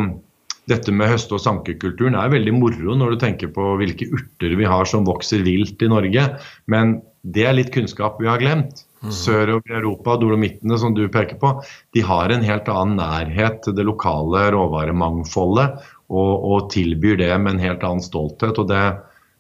dette 0.68 0.92
med 0.92 1.14
høste- 1.14 1.38
og 1.38 1.44
sankekulturen 1.44 2.18
er 2.20 2.34
veldig 2.34 2.54
moro 2.58 2.98
når 3.00 3.16
du 3.16 3.22
tenker 3.24 3.54
på 3.56 3.70
hvilke 3.80 4.10
urter 4.12 4.58
vi 4.60 4.68
har 4.68 4.90
som 4.90 5.08
vokser 5.08 5.46
vilt 5.48 5.82
i 5.82 5.92
Norge. 5.92 6.28
Men 6.68 7.00
det 7.24 7.48
er 7.48 7.56
litt 7.56 7.72
kunnskap 7.76 8.20
vi 8.22 8.28
har 8.28 8.44
glemt. 8.44 8.84
Mm. 8.98 9.14
og 9.54 9.70
i 9.70 9.76
Europa, 9.78 10.16
Dolomittene 10.18 10.78
som 10.82 10.96
du 10.98 11.04
peker 11.08 11.38
på, 11.38 11.52
de 11.94 12.02
har 12.02 12.32
en 12.34 12.42
helt 12.44 12.68
annen 12.68 12.98
nærhet 12.98 13.62
til 13.64 13.76
det 13.78 13.86
lokale 13.86 14.48
råvaremangfoldet 14.56 15.78
og, 16.10 16.34
og 16.50 16.72
tilbyr 16.74 17.20
det 17.22 17.30
med 17.38 17.56
en 17.56 17.62
helt 17.62 17.86
annen 17.86 18.04
stolthet. 18.04 18.58
og 18.58 18.68
det 18.72 18.82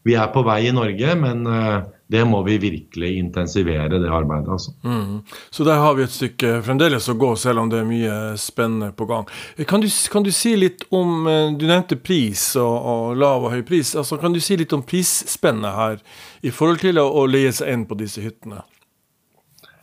vi 0.07 0.15
er 0.15 0.31
på 0.31 0.43
vei 0.47 0.61
i 0.69 0.73
Norge, 0.75 1.15
men 1.19 1.43
uh, 1.47 1.83
det 2.07 2.23
må 2.25 2.39
vi 2.43 2.55
virkelig 2.57 3.17
intensivere, 3.19 3.99
det 3.99 4.09
arbeidet. 4.09 4.47
Altså. 4.49 4.71
Mm. 4.83 5.21
Så 5.49 5.63
der 5.67 5.81
har 5.83 5.97
vi 5.97 6.05
et 6.05 6.13
stykke 6.13 6.61
fremdeles 6.63 7.09
å 7.11 7.17
gå, 7.19 7.33
selv 7.35 7.65
om 7.65 7.71
det 7.71 7.81
er 7.81 7.89
mye 7.89 8.13
spennende 8.39 8.93
på 8.95 9.09
gang. 9.09 9.27
Kan 9.67 9.83
du, 9.83 9.89
kan 10.11 10.23
du 10.23 10.31
si 10.31 10.55
litt 10.55 10.85
om 10.95 11.27
eh, 11.27 11.51
Du 11.57 11.67
nevnte 11.67 11.97
pris 11.99 12.53
og, 12.55 12.75
og, 12.77 13.17
lav 13.19 13.43
og 13.43 13.51
høy 13.51 13.65
pris. 13.67 13.91
Altså, 13.99 14.19
kan 14.21 14.35
du 14.35 14.39
si 14.43 14.55
litt 14.55 14.73
om 14.75 14.85
prisspennet 14.87 15.75
her 15.75 16.01
i 16.47 16.53
forhold 16.53 16.79
til 16.85 17.01
å, 17.01 17.09
å 17.11 17.27
leie 17.27 17.51
seg 17.51 17.73
inn 17.73 17.85
på 17.89 17.99
disse 17.99 18.23
hyttene? 18.23 18.63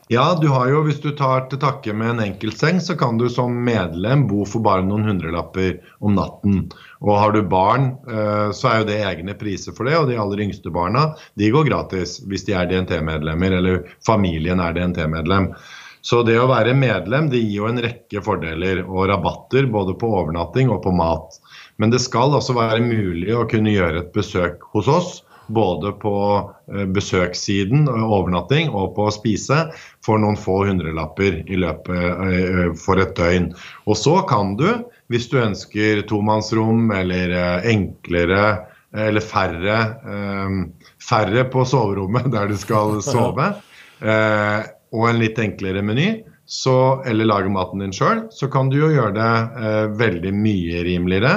Ja, 0.08 0.38
du 0.40 0.48
har 0.48 0.68
jo, 0.68 0.82
hvis 0.84 1.00
du 1.00 1.14
tar 1.16 1.46
til 1.48 1.58
takke 1.62 1.94
med 1.96 2.10
en 2.10 2.18
enkeltseng, 2.26 2.76
så 2.84 2.92
kan 3.00 3.16
du 3.16 3.24
som 3.32 3.54
medlem 3.64 4.26
bo 4.28 4.42
for 4.44 4.60
bare 4.64 4.84
noen 4.84 5.06
hundrelapper 5.08 5.78
om 6.04 6.18
natten. 6.18 6.66
Og 7.00 7.16
har 7.16 7.32
du 7.32 7.40
barn, 7.48 7.94
eh, 8.04 8.50
så 8.52 8.68
er 8.68 8.82
jo 8.82 8.88
det 8.90 8.98
egne 9.00 9.36
priser 9.40 9.72
for 9.72 9.88
det. 9.88 9.96
Og 9.96 10.10
de 10.10 10.18
aller 10.20 10.44
yngste 10.44 10.72
barna 10.74 11.06
de 11.40 11.48
går 11.54 11.70
gratis 11.70 12.18
hvis 12.28 12.44
de 12.44 12.52
er 12.52 12.68
DNT-medlemmer, 12.68 13.56
eller 13.56 13.80
familien 14.04 14.60
er 14.60 14.76
DNT-medlem. 14.76 15.54
Så 16.04 16.20
det 16.28 16.36
å 16.36 16.50
være 16.52 16.76
medlem 16.76 17.30
det 17.32 17.40
gir 17.40 17.62
jo 17.62 17.70
en 17.70 17.80
rekke 17.80 18.20
fordeler 18.20 18.82
og 18.84 19.08
rabatter 19.08 19.70
både 19.72 19.96
på 19.96 20.10
overnatting 20.20 20.68
og 20.68 20.82
på 20.84 20.92
mat. 20.92 21.40
Men 21.80 21.88
det 21.94 22.04
skal 22.04 22.36
også 22.36 22.58
være 22.60 22.84
mulig 22.84 23.32
å 23.32 23.46
kunne 23.48 23.72
gjøre 23.72 24.04
et 24.04 24.12
besøk 24.12 24.68
hos 24.76 24.90
oss 25.00 25.14
både 25.46 25.92
på 25.92 26.16
eh, 26.72 26.84
besøkssiden, 26.84 27.88
eh, 27.88 28.04
overnatting, 28.04 28.70
og 28.72 28.94
på 28.96 29.08
å 29.08 29.14
spise 29.14 29.60
for 30.04 30.20
noen 30.20 30.38
få 30.40 30.62
hundrelapper 30.68 31.42
i 31.44 31.58
løpet 31.60 32.04
eh, 32.28 32.68
for 32.80 33.02
et 33.02 33.14
døgn. 33.18 33.50
Og 33.88 33.98
så 34.00 34.18
kan 34.28 34.54
du, 34.60 34.68
hvis 35.12 35.28
du 35.32 35.40
ønsker 35.42 36.04
tomannsrom 36.08 36.92
eller 36.94 37.34
enklere 37.68 38.44
eller 38.94 39.24
færre, 39.26 39.76
færre 41.02 41.42
på 41.50 41.64
soverommet 41.66 42.28
der 42.34 42.52
du 42.52 42.54
skal 42.60 43.00
sove, 43.02 43.48
og 44.94 45.08
en 45.08 45.18
litt 45.18 45.40
enklere 45.42 45.82
meny, 45.82 46.12
så, 46.46 47.02
eller 47.06 47.24
lage 47.24 47.48
maten 47.48 47.80
din 47.80 47.92
sjøl, 47.94 48.26
så 48.30 48.48
kan 48.52 48.68
du 48.68 48.76
jo 48.76 48.90
gjøre 48.92 49.14
det 49.16 49.28
eh, 49.64 49.86
veldig 49.96 50.32
mye 50.36 50.82
rimeligere. 50.84 51.32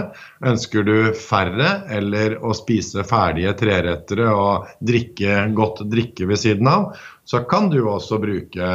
Ønsker 0.45 0.83
du 0.83 0.95
færre 1.15 1.69
eller 1.95 2.35
å 2.43 2.51
spise 2.57 3.05
ferdige 3.07 3.55
trerettere 3.61 4.27
og 4.35 4.67
drikke 4.83 5.45
godt 5.55 5.85
drikke 5.87 6.27
ved 6.27 6.43
siden 6.43 6.67
av, 6.71 6.91
så 7.27 7.45
kan 7.47 7.71
du 7.71 7.79
også 7.85 8.19
bruke 8.23 8.71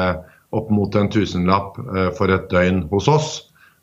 opp 0.52 0.68
mot 0.72 0.96
en 0.96 1.12
tusenlapp 1.12 1.80
eh, 1.84 2.12
for 2.16 2.32
et 2.32 2.48
døgn 2.52 2.86
hos 2.92 3.12
oss. 3.12 3.32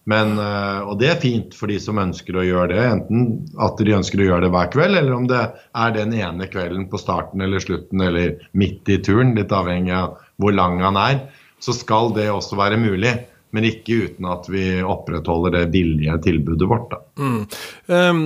Men, 0.10 0.40
eh, 0.42 0.80
og 0.90 0.98
det 0.98 1.12
er 1.12 1.22
fint 1.22 1.54
for 1.54 1.70
de 1.70 1.78
som 1.82 2.02
ønsker 2.02 2.34
å 2.34 2.48
gjøre 2.48 2.72
det, 2.74 2.86
enten 2.96 3.28
at 3.62 3.78
de 3.78 3.94
ønsker 3.94 4.24
å 4.24 4.32
gjøre 4.32 4.48
det 4.48 4.56
hver 4.56 4.72
kveld, 4.74 4.98
eller 4.98 5.14
om 5.14 5.30
det 5.30 5.44
er 5.54 5.94
den 5.94 6.18
ene 6.18 6.50
kvelden 6.50 6.90
på 6.90 6.98
starten 6.98 7.46
eller 7.46 7.62
slutten 7.62 8.02
eller 8.08 8.40
midt 8.58 8.90
i 8.90 8.98
turen, 9.06 9.36
litt 9.38 9.54
avhengig 9.54 9.94
av 9.94 10.18
hvor 10.42 10.56
lang 10.56 10.82
han 10.82 10.98
er 10.98 11.22
så 11.60 11.76
skal 11.76 12.14
det 12.16 12.30
også 12.32 12.58
være 12.60 12.80
mulig. 12.82 13.14
Men 13.50 13.66
ikke 13.66 13.96
uten 14.06 14.28
at 14.30 14.46
vi 14.52 14.64
opprettholder 14.86 15.56
det 15.56 15.72
billige 15.74 16.14
tilbudet 16.22 16.68
vårt. 16.70 16.92
Mm. 17.18 17.48
Um, 17.90 18.20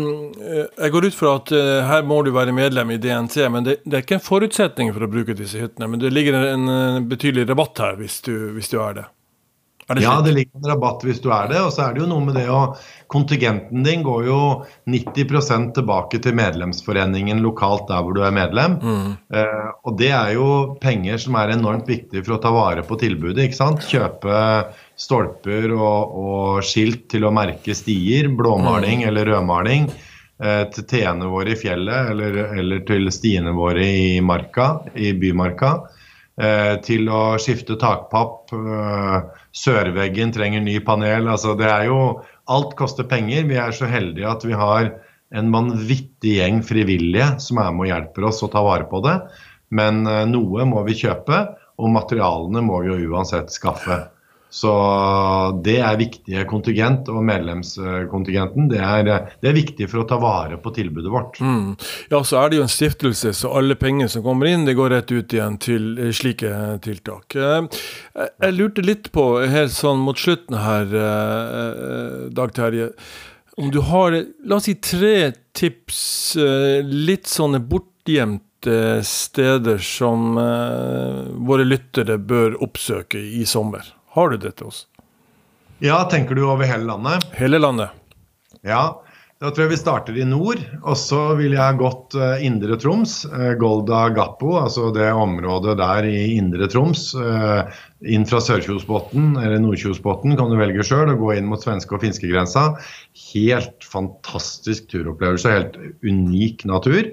jeg 0.76 0.92
går 0.92 1.08
ut 1.08 1.16
fra 1.16 1.38
at 1.38 1.54
uh, 1.56 1.80
her 1.88 2.04
må 2.04 2.18
du 2.28 2.34
være 2.36 2.56
medlem 2.56 2.92
i 2.92 3.00
DNT, 3.00 3.38
men 3.54 3.64
det, 3.64 3.78
det, 3.86 3.96
er 3.96 4.04
ikke 4.04 4.18
en 4.20 4.26
forutsetning 4.26 4.92
for 4.92 5.08
å 5.08 5.12
bruke 5.14 5.38
disse 5.40 5.64
hyttene. 5.64 5.88
Men 5.94 6.04
det 6.04 6.12
ligger 6.12 6.36
en, 6.42 6.68
en 6.68 7.08
betydelig 7.08 7.48
rabatt 7.48 7.80
her 7.86 7.96
hvis 8.02 8.20
du, 8.28 8.34
hvis 8.58 8.72
du 8.74 8.82
er 8.84 9.00
det? 9.00 9.08
Det 9.88 10.04
ja, 10.04 10.16
det 10.24 10.32
ligger 10.36 10.60
en 10.60 10.70
rabatt 10.72 11.04
hvis 11.06 11.22
du 11.24 11.30
er 11.34 11.50
det. 11.52 11.62
Og 11.62 11.72
så 11.76 11.86
er 11.86 11.96
det 11.96 12.04
jo 12.04 12.10
noe 12.10 12.24
med 12.26 12.38
det 12.40 12.50
å 12.52 12.66
Kontingenten 13.14 13.84
din 13.86 14.02
går 14.02 14.24
jo 14.26 14.38
90% 14.90 15.76
tilbake 15.76 16.18
til 16.24 16.34
medlemsforeningen 16.34 17.44
lokalt 17.46 17.84
der 17.92 18.02
hvor 18.02 18.16
du 18.18 18.24
er 18.26 18.34
medlem. 18.34 18.80
Mm. 18.82 19.12
Eh, 19.38 19.68
og 19.86 20.00
det 20.00 20.10
er 20.18 20.32
jo 20.34 20.48
penger 20.82 21.22
som 21.22 21.38
er 21.38 21.54
enormt 21.54 21.86
viktig 21.92 22.24
for 22.24 22.38
å 22.38 22.40
ta 22.42 22.50
vare 22.56 22.82
på 22.88 22.98
tilbudet. 23.04 23.44
ikke 23.46 23.60
sant? 23.60 23.86
Kjøpe 23.86 24.40
stolper 24.98 25.76
og, 25.76 26.18
og 26.24 26.66
skilt 26.66 27.06
til 27.14 27.28
å 27.28 27.34
merke 27.36 27.78
stier, 27.78 28.32
blåmaling 28.34 29.04
mm. 29.04 29.08
eller 29.12 29.30
rødmaling. 29.30 29.92
Eh, 30.42 30.64
til 30.74 30.88
teene 30.90 31.30
våre 31.30 31.54
i 31.54 31.60
fjellet 31.60 32.10
eller, 32.16 32.40
eller 32.58 32.82
til 32.88 33.12
stiene 33.14 33.54
våre 33.54 33.86
i 33.86 34.22
marka, 34.26 34.80
i 34.98 35.14
bymarka. 35.14 35.76
Eh, 36.34 36.76
til 36.82 37.10
å 37.14 37.38
skifte 37.38 37.76
takpapp. 37.78 38.50
Eh, 38.58 39.18
sørveggen 39.54 40.34
trenger 40.34 40.64
ny 40.66 40.80
panel. 40.86 41.30
Altså, 41.30 41.54
det 41.60 41.70
er 41.70 41.90
jo 41.92 42.00
Alt 42.52 42.74
koster 42.76 43.06
penger. 43.08 43.46
Vi 43.48 43.56
er 43.56 43.72
så 43.72 43.88
heldige 43.88 44.28
at 44.28 44.42
vi 44.44 44.56
har 44.58 44.90
en 45.32 45.52
vanvittig 45.54 46.34
gjeng 46.42 46.58
frivillige 46.66 47.30
som 47.40 47.62
er 47.62 47.70
med 47.72 47.86
og 47.86 47.88
hjelper 47.88 48.26
oss 48.28 48.42
å 48.44 48.50
ta 48.52 48.60
vare 48.66 48.84
på 48.90 49.00
det. 49.06 49.14
Men 49.72 50.02
eh, 50.10 50.26
noe 50.28 50.66
må 50.68 50.84
vi 50.90 50.98
kjøpe, 51.06 51.40
og 51.80 51.94
materialene 51.94 52.66
må 52.66 52.82
vi 52.84 52.92
jo 52.92 53.14
uansett 53.14 53.54
skaffe. 53.54 54.02
Så 54.54 54.72
det 55.66 55.80
er 55.82 55.96
viktige 55.98 56.44
kontingent, 56.46 57.08
og 57.10 57.24
medlemskontingenten 57.26 58.68
det 58.70 58.82
er, 58.86 59.08
det 59.42 59.50
er, 59.50 59.56
viktig 59.58 59.88
for 59.90 60.04
å 60.04 60.06
ta 60.12 60.20
vare 60.22 60.60
på 60.62 60.70
tilbudet 60.76 61.10
vårt. 61.10 61.40
Mm. 61.42 61.72
Ja, 62.12 62.20
så 62.22 62.38
er 62.38 62.52
det 62.52 62.60
jo 62.60 62.66
en 62.68 62.70
stiftelse, 62.70 63.32
så 63.34 63.50
alle 63.58 63.74
penger 63.82 64.12
som 64.14 64.22
kommer 64.26 64.52
inn, 64.52 64.68
det 64.68 64.76
går 64.78 64.94
rett 64.94 65.10
ut 65.10 65.34
igjen 65.34 65.58
til 65.58 65.88
eh, 65.98 66.12
slike 66.14 66.52
tiltak. 66.86 67.34
Eh, 67.34 67.82
jeg 68.14 68.54
lurte 68.54 68.86
litt 68.86 69.10
på, 69.16 69.26
helt 69.50 69.74
sånn 69.74 70.06
mot 70.06 70.22
slutten 70.22 70.60
her, 70.62 70.94
eh, 71.02 72.30
Dag 72.38 72.54
Terje. 72.54 72.92
Om 73.58 73.74
du 73.74 73.82
har, 73.90 74.20
la 74.46 74.62
oss 74.62 74.70
si 74.70 74.78
tre 74.78 75.32
tips, 75.58 76.04
litt 76.90 77.26
sånne 77.30 77.62
bortgjemte 77.62 79.02
steder 79.06 79.82
som 79.86 80.38
våre 81.46 81.66
lyttere 81.68 82.18
bør 82.18 82.58
oppsøke 82.66 83.22
i 83.22 83.46
sommer? 83.50 83.94
Har 84.14 84.30
du 84.30 84.38
det 84.38 84.52
til 84.60 84.70
oss? 84.70 84.84
Ja, 85.82 86.04
tenker 86.10 86.38
du 86.38 86.46
over 86.46 86.68
hele 86.70 86.86
landet? 86.86 87.26
Hele 87.34 87.58
landet. 87.58 87.90
Ja, 88.62 89.02
da 89.42 89.50
tror 89.50 89.66
jeg 89.66 89.72
vi 89.74 89.80
starter 89.82 90.18
i 90.22 90.26
nord. 90.28 90.62
Og 90.84 90.94
så 91.02 91.18
ville 91.40 91.58
jeg 91.58 91.80
gått 91.82 92.14
uh, 92.16 92.38
Indre 92.46 92.78
Troms. 92.80 93.24
Uh, 93.26 93.56
Golda 93.60 94.06
Gappo, 94.14 94.54
altså 94.62 94.92
det 94.94 95.10
området 95.18 95.76
der 95.82 96.06
i 96.08 96.38
Indre 96.38 96.70
Troms. 96.70 97.10
Uh, 97.18 97.66
inn 98.06 98.28
fra 98.30 98.40
Sørkjosbotn 98.44 99.34
eller 99.42 99.58
Nordkjosbotn 99.64 100.38
kan 100.38 100.54
du 100.54 100.60
velge 100.62 100.86
sjøl 100.86 101.16
og 101.16 101.26
gå 101.26 101.34
inn 101.40 101.50
mot 101.50 101.66
svenske- 101.66 101.98
og 101.98 102.06
finskegrensa. 102.06 102.70
Helt 103.34 103.90
fantastisk 103.90 104.94
turopplevelse. 104.94 105.58
Helt 105.58 105.82
unik 106.06 106.68
natur. 106.70 107.10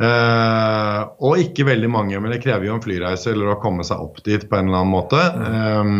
Uh, 0.00 1.10
og 1.20 1.42
ikke 1.42 1.66
veldig 1.68 1.88
mange, 1.92 2.16
men 2.24 2.32
det 2.32 2.40
krever 2.40 2.70
jo 2.70 2.76
en 2.78 2.84
flyreise 2.84 3.34
eller 3.34 3.52
å 3.52 3.58
komme 3.60 3.84
seg 3.84 4.00
opp 4.00 4.22
dit 4.24 4.46
på 4.48 4.56
en 4.56 4.70
eller 4.70 4.80
annen 4.80 4.94
måte. 4.94 5.20
Um, 5.20 5.98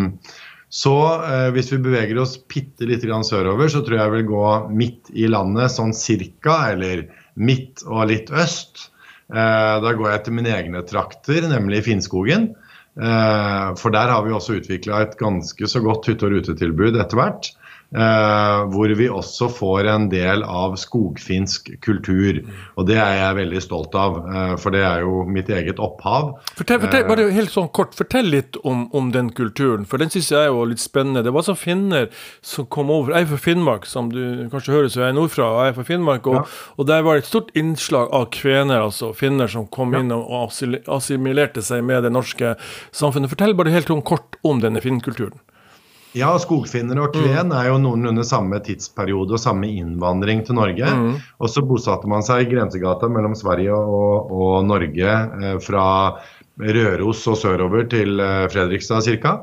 så 0.73 0.95
uh, 1.21 1.49
hvis 1.53 1.69
vi 1.75 1.83
beveger 1.85 2.21
oss 2.23 2.39
bitte 2.49 2.89
litt 2.89 3.05
sørover, 3.05 3.69
så 3.69 3.83
tror 3.85 3.99
jeg 3.99 4.07
jeg 4.07 4.15
vil 4.15 4.31
gå 4.31 4.47
midt 4.73 5.13
i 5.13 5.29
landet 5.29 5.75
sånn 5.75 5.93
cirka, 5.93 6.73
eller 6.73 7.11
midt 7.37 7.85
og 7.85 8.09
litt 8.09 8.33
øst. 8.33 8.89
Uh, 9.29 9.77
da 9.85 9.93
går 9.93 10.15
jeg 10.15 10.25
til 10.25 10.39
mine 10.39 10.57
egne 10.57 10.85
trakter, 10.89 11.45
nemlig 11.51 11.85
Finnskogen. 11.91 12.53
for 13.81 13.95
der 13.95 14.11
har 14.11 14.25
vi 14.27 14.33
også 14.35 14.57
utvikla 14.59 14.99
et 15.01 15.13
ganske 15.17 15.67
så 15.71 15.81
godt 15.81 16.09
hytte- 16.11 16.27
og 16.27 16.33
rutetilbud 16.35 16.99
etter 16.99 17.17
hvert. 17.17 17.53
Uh, 17.91 18.69
hvor 18.71 18.93
vi 18.95 19.09
også 19.11 19.49
får 19.51 19.89
en 19.91 20.05
del 20.13 20.45
av 20.47 20.77
skogfinsk 20.79 21.73
kultur. 21.83 22.37
Og 22.79 22.87
det 22.87 23.01
er 23.03 23.17
jeg 23.19 23.39
veldig 23.41 23.63
stolt 23.65 23.97
av, 23.99 24.21
uh, 24.29 24.53
for 24.63 24.71
det 24.71 24.85
er 24.87 25.03
jo 25.03 25.25
mitt 25.27 25.51
eget 25.51 25.83
opphav. 25.83 26.37
Fortell, 26.55 26.79
fortell 26.85 27.09
bare 27.09 27.27
helt 27.35 27.51
sånn 27.51 27.67
kort, 27.75 27.97
fortell 27.99 28.31
litt 28.31 28.61
om, 28.63 28.85
om 28.95 29.11
den 29.11 29.33
kulturen, 29.35 29.89
for 29.91 29.99
den 29.99 30.15
syns 30.15 30.31
jeg 30.31 30.45
er 30.45 30.53
jo 30.53 30.63
litt 30.71 30.83
spennende. 30.83 31.25
Det 31.27 31.35
var 31.35 31.49
sånn 31.49 31.59
finner 31.59 32.07
som 32.47 32.71
kom 32.71 32.95
over. 32.95 33.17
Jeg 33.17 33.27
er 33.27 33.33
fra 33.33 33.43
Finnmark, 33.49 33.91
som 33.91 34.15
du 34.15 34.23
kanskje 34.55 34.77
hører, 34.77 34.95
så 34.95 35.03
jeg 35.03 35.09
er 35.11 35.19
nordfra. 35.19 35.51
og 35.51 35.61
jeg 35.65 35.75
er 35.75 35.79
fra 35.81 35.89
Finnmark, 35.91 36.31
Og, 36.31 36.39
ja. 36.39 36.47
og 36.79 36.91
der 36.95 37.03
var 37.03 37.19
det 37.19 37.25
et 37.25 37.33
stort 37.33 37.51
innslag 37.59 38.15
av 38.15 38.31
kvener, 38.39 38.87
altså 38.87 39.11
finner 39.19 39.51
som 39.51 39.67
kom 39.67 39.99
inn 39.99 40.15
og 40.15 40.55
assimilerte 40.87 41.67
seg 41.67 41.83
med 41.91 42.07
det 42.07 42.15
norske 42.15 42.55
samfunnet. 42.95 43.35
Fortell 43.35 43.59
bare 43.59 43.75
helt 43.75 43.91
sånn 43.91 44.07
kort 44.07 44.39
om 44.47 44.63
denne 44.63 44.79
finnkulturen. 44.79 45.43
Ja, 46.17 46.33
skogfinner 46.43 46.99
og 47.05 47.15
kven 47.15 47.53
mm. 47.53 47.55
er 47.55 47.69
jo 47.71 47.79
noenlunde 47.83 48.25
samme 48.27 48.59
tidsperiode 48.67 49.37
og 49.37 49.43
samme 49.43 49.71
innvandring 49.71 50.43
til 50.47 50.59
Norge. 50.59 50.91
Mm. 50.91 51.13
Og 51.39 51.53
så 51.53 51.63
bosatte 51.67 52.11
man 52.11 52.27
seg 52.27 52.45
i 52.45 52.51
grensegata 52.51 53.11
mellom 53.13 53.37
Sverige 53.39 53.77
og, 53.79 54.33
og 54.35 54.55
Norge 54.67 55.11
eh, 55.15 55.59
fra 55.63 55.87
Røros 56.61 57.23
og 57.31 57.39
sørover 57.41 57.87
til 57.91 58.21
eh, 58.21 58.47
Fredrikstad 58.53 59.07
ca. 59.23 59.37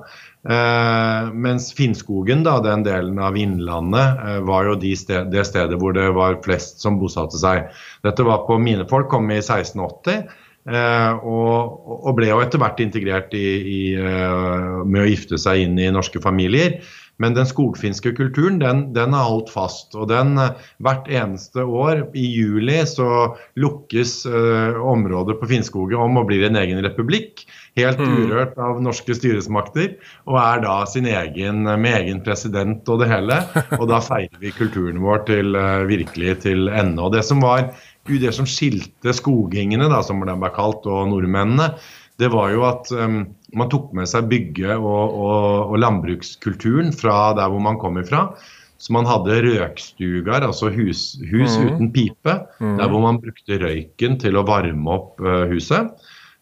Eh, 0.47 1.29
mens 1.33 1.73
Finnskogen, 1.75 2.43
da, 2.45 2.57
den 2.63 2.83
delen 2.85 3.17
av 3.19 3.37
Innlandet, 3.39 4.21
eh, 4.23 4.39
var 4.47 4.69
jo 4.69 4.75
de 4.79 4.93
sted, 4.95 5.31
det 5.33 5.47
stedet 5.49 5.79
hvor 5.81 5.95
det 5.97 6.07
var 6.15 6.41
flest 6.45 6.83
som 6.83 6.99
bosatte 7.01 7.39
seg. 7.41 7.71
Dette 8.05 8.27
var 8.27 8.45
på 8.47 8.59
Mine 8.61 8.87
folk 8.89 9.09
kom 9.11 9.31
i 9.31 9.41
1680. 9.41 10.27
og, 10.67 11.83
og, 11.95 12.09
ble 12.17 12.27
jo 12.27 12.41
etter 12.43 12.59
hvert 12.59 12.81
integrert 12.83 13.31
i, 13.37 13.47
i, 13.71 13.81
med 13.95 14.99
å 14.99 15.07
gifte 15.07 15.39
seg 15.39 15.63
inn 15.63 15.77
i 15.79 15.91
norske 15.95 16.19
familier. 16.19 16.81
Men 17.21 17.33
den 17.33 17.47
skogfinske 17.49 18.11
kulturen 18.17 18.59
den, 18.61 18.83
den 18.93 19.15
har 19.17 19.25
holdt 19.25 19.49
fast. 19.49 19.95
og 19.97 20.09
den 20.11 20.37
Hvert 20.83 21.09
eneste 21.09 21.65
år 21.65 22.05
i 22.17 22.25
juli 22.29 22.77
så 22.89 23.33
lukkes 23.59 24.19
eh, 24.29 24.77
området 24.77 25.39
på 25.39 25.49
Finnskoget 25.49 25.97
om 25.97 26.21
og 26.21 26.27
blir 26.29 26.45
en 26.47 26.59
egen 26.61 26.81
republikk. 26.85 27.41
Helt 27.77 28.01
mm. 28.01 28.13
urørt 28.21 28.61
av 28.61 28.81
norske 28.85 29.17
styresmakter. 29.17 29.95
Og 30.29 30.37
er 30.41 30.63
da 30.65 30.77
sin 30.89 31.09
egen 31.09 31.65
med 31.65 32.01
egen 32.03 32.21
president 32.25 32.85
og 32.89 33.01
det 33.01 33.09
hele. 33.11 33.41
Og 33.79 33.87
da 33.89 34.01
feirer 34.03 34.37
vi 34.41 34.53
kulturen 34.53 35.01
vår 35.01 35.25
til 35.29 35.57
virkelig 35.89 36.41
til 36.45 36.69
ende. 36.69 37.01
Og 37.01 37.17
det 37.17 37.25
som 37.25 37.41
var 37.41 37.71
det 38.07 38.31
som 38.35 38.47
skilte 38.47 39.13
skogingene, 39.15 39.89
da, 39.91 40.01
som 40.05 40.23
de 40.23 40.35
ble 40.39 40.51
kalt, 40.55 40.87
og 40.87 41.09
nordmennene, 41.11 41.73
det 42.17 42.31
var 42.33 42.49
jo 42.49 42.63
at 42.65 42.89
um, 42.97 43.19
man 43.57 43.69
tok 43.69 43.91
med 43.97 44.09
seg 44.09 44.29
bygge- 44.31 44.77
og, 44.79 45.03
og, 45.13 45.41
og, 45.67 45.75
landbrukskulturen 45.83 46.89
fra 46.95 47.33
der 47.37 47.51
hvor 47.53 47.61
man 47.63 47.77
kom 47.81 47.99
ifra. 48.01 48.31
Så 48.77 48.93
man 48.93 49.07
hadde 49.09 49.39
røkstuger, 49.41 50.43
altså 50.45 50.69
hus, 50.69 51.15
hus 51.25 51.55
mm. 51.57 51.63
uten 51.65 51.91
pipe, 51.93 52.35
mm. 52.61 52.75
der 52.77 52.91
hvor 52.91 53.01
man 53.05 53.17
brukte 53.21 53.57
røyken 53.61 54.19
til 54.21 54.37
å 54.37 54.45
varme 54.45 54.93
opp 54.93 55.21
uh, 55.25 55.45
huset. 55.49 55.93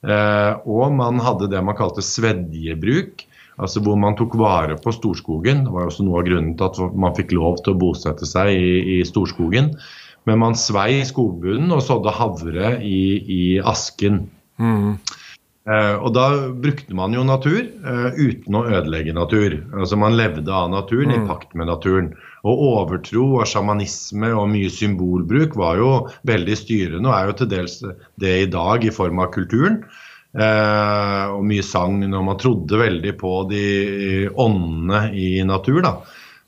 Uh, 0.06 0.60
og 0.68 0.92
man 0.96 1.22
hadde 1.24 1.50
det 1.52 1.64
man 1.64 1.78
kalte 1.80 2.04
svedjebruk, 2.04 3.24
altså 3.56 3.82
hvor 3.84 4.00
man 4.00 4.18
tok 4.20 4.36
vare 4.40 4.76
på 4.80 4.94
storskogen. 4.96 5.64
Det 5.68 5.76
var 5.76 5.88
også 5.90 6.08
noe 6.08 6.22
av 6.22 6.28
grunnen 6.28 6.56
til 6.60 6.68
at 6.68 6.98
man 7.06 7.16
fikk 7.18 7.36
lov 7.36 7.64
til 7.64 7.76
å 7.76 7.80
bosette 7.86 8.28
seg 8.28 8.52
i, 8.56 8.74
i 8.98 9.00
storskogen. 9.08 9.74
Men 10.26 10.42
man 10.42 10.58
svei 10.58 11.04
skogbunnen 11.06 11.74
og 11.76 11.84
sådde 11.86 12.14
havre 12.16 12.76
i, 12.82 13.02
i 13.22 13.44
asken. 13.62 14.26
Mm. 14.62 14.98
Uh, 15.66 15.98
og 15.98 16.12
da 16.14 16.26
brukte 16.62 16.94
man 16.94 17.16
jo 17.18 17.24
natur 17.26 17.64
uh, 17.82 18.14
uten 18.14 18.58
å 18.58 18.68
ødelegge 18.70 19.16
natur. 19.18 19.56
Altså 19.74 19.98
Man 19.98 20.18
levde 20.18 20.54
av 20.54 20.70
naturen, 20.70 21.10
mm. 21.10 21.24
i 21.24 21.30
pakt 21.30 21.56
med 21.58 21.72
naturen. 21.72 22.12
Og 22.46 22.62
overtro 22.68 23.32
og 23.40 23.48
sjamanisme 23.50 24.30
og 24.38 24.52
mye 24.54 24.70
symbolbruk 24.70 25.58
var 25.58 25.82
jo 25.82 25.94
veldig 26.30 26.58
styrende, 26.60 27.10
og 27.10 27.16
er 27.18 27.32
jo 27.32 27.38
til 27.40 27.50
dels 27.56 27.80
det 28.22 28.36
i 28.44 28.52
dag 28.54 28.86
i 28.86 28.94
form 28.94 29.24
av 29.26 29.32
kulturen. 29.34 29.82
Uh, 30.36 31.34
og 31.34 31.46
mye 31.48 31.66
sang 31.66 31.98
når 32.04 32.28
man 32.28 32.38
trodde 32.38 32.78
veldig 32.78 33.16
på 33.18 33.34
de 33.50 33.66
åndene 34.30 35.08
i 35.18 35.30
natur. 35.48 35.82
da. 35.82 35.96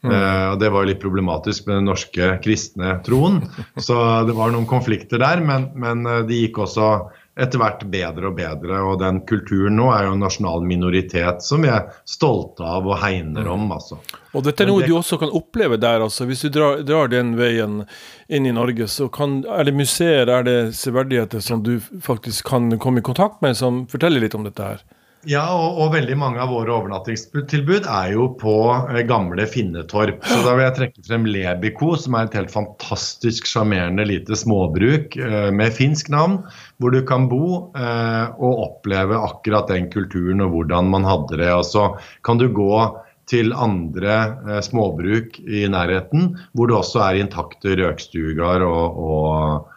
Mm. 0.05 0.13
og 0.13 0.59
Det 0.61 0.67
var 0.69 0.83
jo 0.83 0.89
litt 0.91 1.01
problematisk 1.01 1.65
med 1.65 1.79
den 1.79 1.87
norske 1.89 2.27
kristne 2.43 2.99
troen. 3.05 3.39
Så 3.87 3.97
det 4.27 4.35
var 4.37 4.53
noen 4.53 4.67
konflikter 4.69 5.21
der, 5.23 5.41
men, 5.43 5.71
men 5.75 6.05
de 6.29 6.43
gikk 6.43 6.61
også 6.67 6.91
etter 7.37 7.61
hvert 7.61 7.83
bedre 7.91 8.31
og 8.31 8.37
bedre. 8.37 8.79
Og 8.89 8.97
den 9.01 9.21
kulturen 9.29 9.77
nå 9.77 9.89
er 9.93 10.07
jo 10.07 10.15
en 10.15 10.23
nasjonal 10.25 10.65
minoritet 10.67 11.45
som 11.45 11.63
vi 11.63 11.71
er 11.71 11.91
stolte 12.09 12.65
av 12.65 12.87
og 12.87 12.97
hegner 13.03 13.47
om. 13.51 13.69
altså. 13.73 13.99
Og 14.33 14.45
dette 14.45 14.65
er 14.65 14.71
noe 14.71 14.83
det, 14.83 14.89
du 14.91 14.97
også 14.97 15.19
kan 15.21 15.33
oppleve 15.33 15.79
der. 15.81 16.03
altså. 16.07 16.25
Hvis 16.29 16.43
du 16.45 16.49
drar, 16.53 16.81
drar, 16.87 17.11
den 17.13 17.35
veien 17.39 17.83
inn 18.27 18.49
i 18.49 18.55
Norge, 18.55 18.89
så 18.91 19.09
kan, 19.13 19.39
er 19.45 19.69
det 19.69 19.77
museer, 19.77 20.29
er 20.29 20.47
det 20.47 20.57
severdigheter 20.77 21.43
som 21.43 21.63
du 21.65 21.77
faktisk 22.03 22.49
kan 22.49 22.71
komme 22.81 23.03
i 23.03 23.05
kontakt 23.05 23.41
med, 23.45 23.57
som 23.57 23.85
forteller 23.91 24.23
litt 24.23 24.37
om 24.37 24.47
dette 24.47 24.71
her? 24.73 24.85
Ja, 25.25 25.47
og, 25.49 25.79
og, 25.81 25.87
veldig 25.95 26.15
mange 26.19 26.39
av 26.43 26.51
våre 26.53 26.75
overnattingstilbud 26.75 27.87
er 27.89 28.11
jo 28.13 28.27
på 28.37 28.53
eh, 28.75 29.01
gamle 29.09 29.47
Finnetorp. 29.49 30.21
Så 30.21 30.37
da 30.45 30.53
vil 30.53 30.65
jeg 30.67 30.75
trekke 30.77 31.05
frem 31.07 31.25
Lebiko, 31.27 31.95
som 31.97 32.15
er 32.15 32.27
et 32.27 32.37
helt 32.37 32.53
fantastisk 32.53 33.49
sjarmerende 33.49 34.05
lite 34.07 34.37
småbruk 34.37 35.17
eh, 35.17 35.49
med 35.55 35.73
finsk 35.75 36.11
navn, 36.13 36.37
hvor 36.77 36.93
du 36.93 37.01
kan 37.07 37.25
bo 37.31 37.73
eh, 37.73 38.29
og 38.37 38.63
oppleve 38.67 39.17
akkurat 39.17 39.73
den 39.73 39.89
kulturen 39.93 40.45
og 40.45 40.53
hvordan 40.53 40.93
man 40.93 41.07
hadde 41.07 41.41
det. 41.41 41.49
Og 41.55 41.65
så 41.65 41.89
kan 42.27 42.39
du 42.39 42.47
gå 42.53 42.85
til 43.27 43.51
andre 43.57 44.19
eh, 44.47 44.61
småbruk 44.63 45.41
i 45.43 45.65
nærheten, 45.71 46.35
hvor 46.53 46.69
det 46.69 46.77
også 46.77 47.01
er 47.07 47.23
intakte 47.23 47.75
røkstugar 47.81 48.63
og, 48.69 49.01
og 49.01 49.73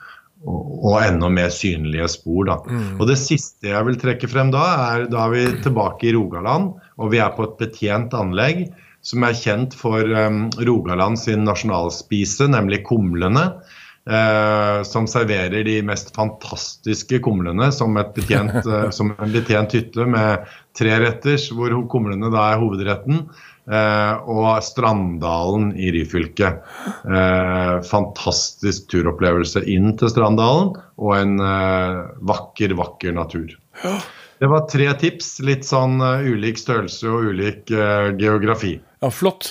og, 0.49 0.95
enda 1.05 1.29
mer 1.33 1.51
synlige 1.53 2.09
spor. 2.09 2.47
Da. 2.49 2.59
Mm. 2.65 3.01
Og 3.01 3.09
Det 3.11 3.19
siste 3.21 3.73
jeg 3.73 3.87
vil 3.89 3.99
trekke 4.01 4.31
frem 4.31 4.53
da, 4.55 4.63
er 4.95 5.09
da 5.13 5.27
er 5.27 5.35
vi 5.35 5.45
tilbake 5.65 6.09
i 6.09 6.15
Rogaland. 6.17 6.73
Og 7.01 7.13
vi 7.13 7.21
er 7.21 7.35
på 7.37 7.49
et 7.49 7.59
betjent 7.61 8.17
anlegg 8.17 8.69
som 9.05 9.25
er 9.25 9.37
kjent 9.37 9.77
for 9.77 10.05
um, 10.05 10.49
Rogaland 10.61 11.21
sin 11.21 11.47
nasjonalspise, 11.49 12.51
nemlig 12.53 12.83
kumlene. 12.89 13.47
Uh, 14.09 14.81
som 14.89 15.05
serverer 15.07 15.61
de 15.67 15.75
mest 15.85 16.09
fantastiske 16.17 17.19
kumlene 17.23 17.69
som, 17.75 17.99
betjent, 18.17 18.65
uh, 18.65 18.89
som 18.97 19.13
en 19.13 19.35
betjent 19.35 19.77
hytte 19.77 20.07
med 20.09 20.49
tre 20.79 20.97
retters, 21.03 21.51
hvor 21.53 21.75
kumlene 21.93 22.33
da 22.33 22.47
er 22.55 22.63
hovedretten. 22.63 23.27
Eh, 23.71 24.15
og 24.27 24.63
Stranddalen 24.67 25.71
i 25.79 25.93
Ryfylke. 25.95 26.49
Eh, 27.07 27.75
fantastisk 27.87 28.89
turopplevelse 28.91 29.63
inn 29.71 29.93
til 30.01 30.11
Stranddalen, 30.11 30.73
og 30.99 31.13
en 31.15 31.37
eh, 31.45 32.01
vakker, 32.33 32.75
vakker 32.81 33.15
natur. 33.15 33.55
Det 34.41 34.49
var 34.49 34.65
tre 34.73 34.87
tips. 34.97 35.35
Litt 35.45 35.67
sånn 35.69 36.01
ulik 36.01 36.57
størrelse 36.61 37.11
og 37.13 37.29
ulik 37.29 37.69
geografi. 37.69 38.79
Ja, 39.01 39.09
Flott. 39.13 39.51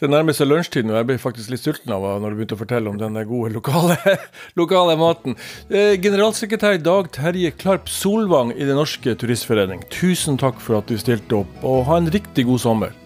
Det 0.00 0.08
nærmer 0.12 0.36
seg 0.36 0.48
lunsjtid 0.50 0.88
og 0.90 0.96
Jeg 0.98 1.08
ble 1.08 1.16
faktisk 1.20 1.52
litt 1.52 1.62
sulten 1.64 1.92
av 1.92 2.04
når 2.20 2.32
du 2.32 2.38
begynte 2.40 2.56
å 2.56 2.60
fortelle 2.60 2.88
om 2.92 2.98
den 3.00 3.16
gode 3.28 3.52
lokale, 3.54 3.96
lokale 4.60 4.96
maten. 5.00 5.36
generalsekretær 5.68 6.80
Dag 6.84 7.08
Terje 7.16 7.52
Klarp 7.56 7.88
Solvang 7.88 8.52
i 8.56 8.64
Den 8.68 8.80
norske 8.80 9.16
turistforening, 9.20 9.84
tusen 9.92 10.40
takk 10.40 10.60
for 10.60 10.80
at 10.80 10.88
du 10.88 11.00
stilte 11.00 11.42
opp, 11.42 11.64
og 11.64 11.84
ha 11.88 12.00
en 12.00 12.12
riktig 12.12 12.48
god 12.48 12.64
sommer. 12.64 12.96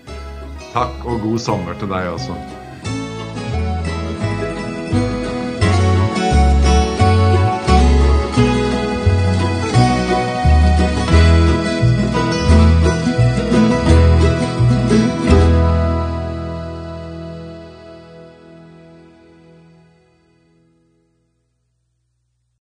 Takk 0.74 1.06
og 1.06 1.22
god 1.22 1.42
sommer 1.42 1.78
til 1.78 1.90
deg 1.90 2.10
også. 2.16 2.63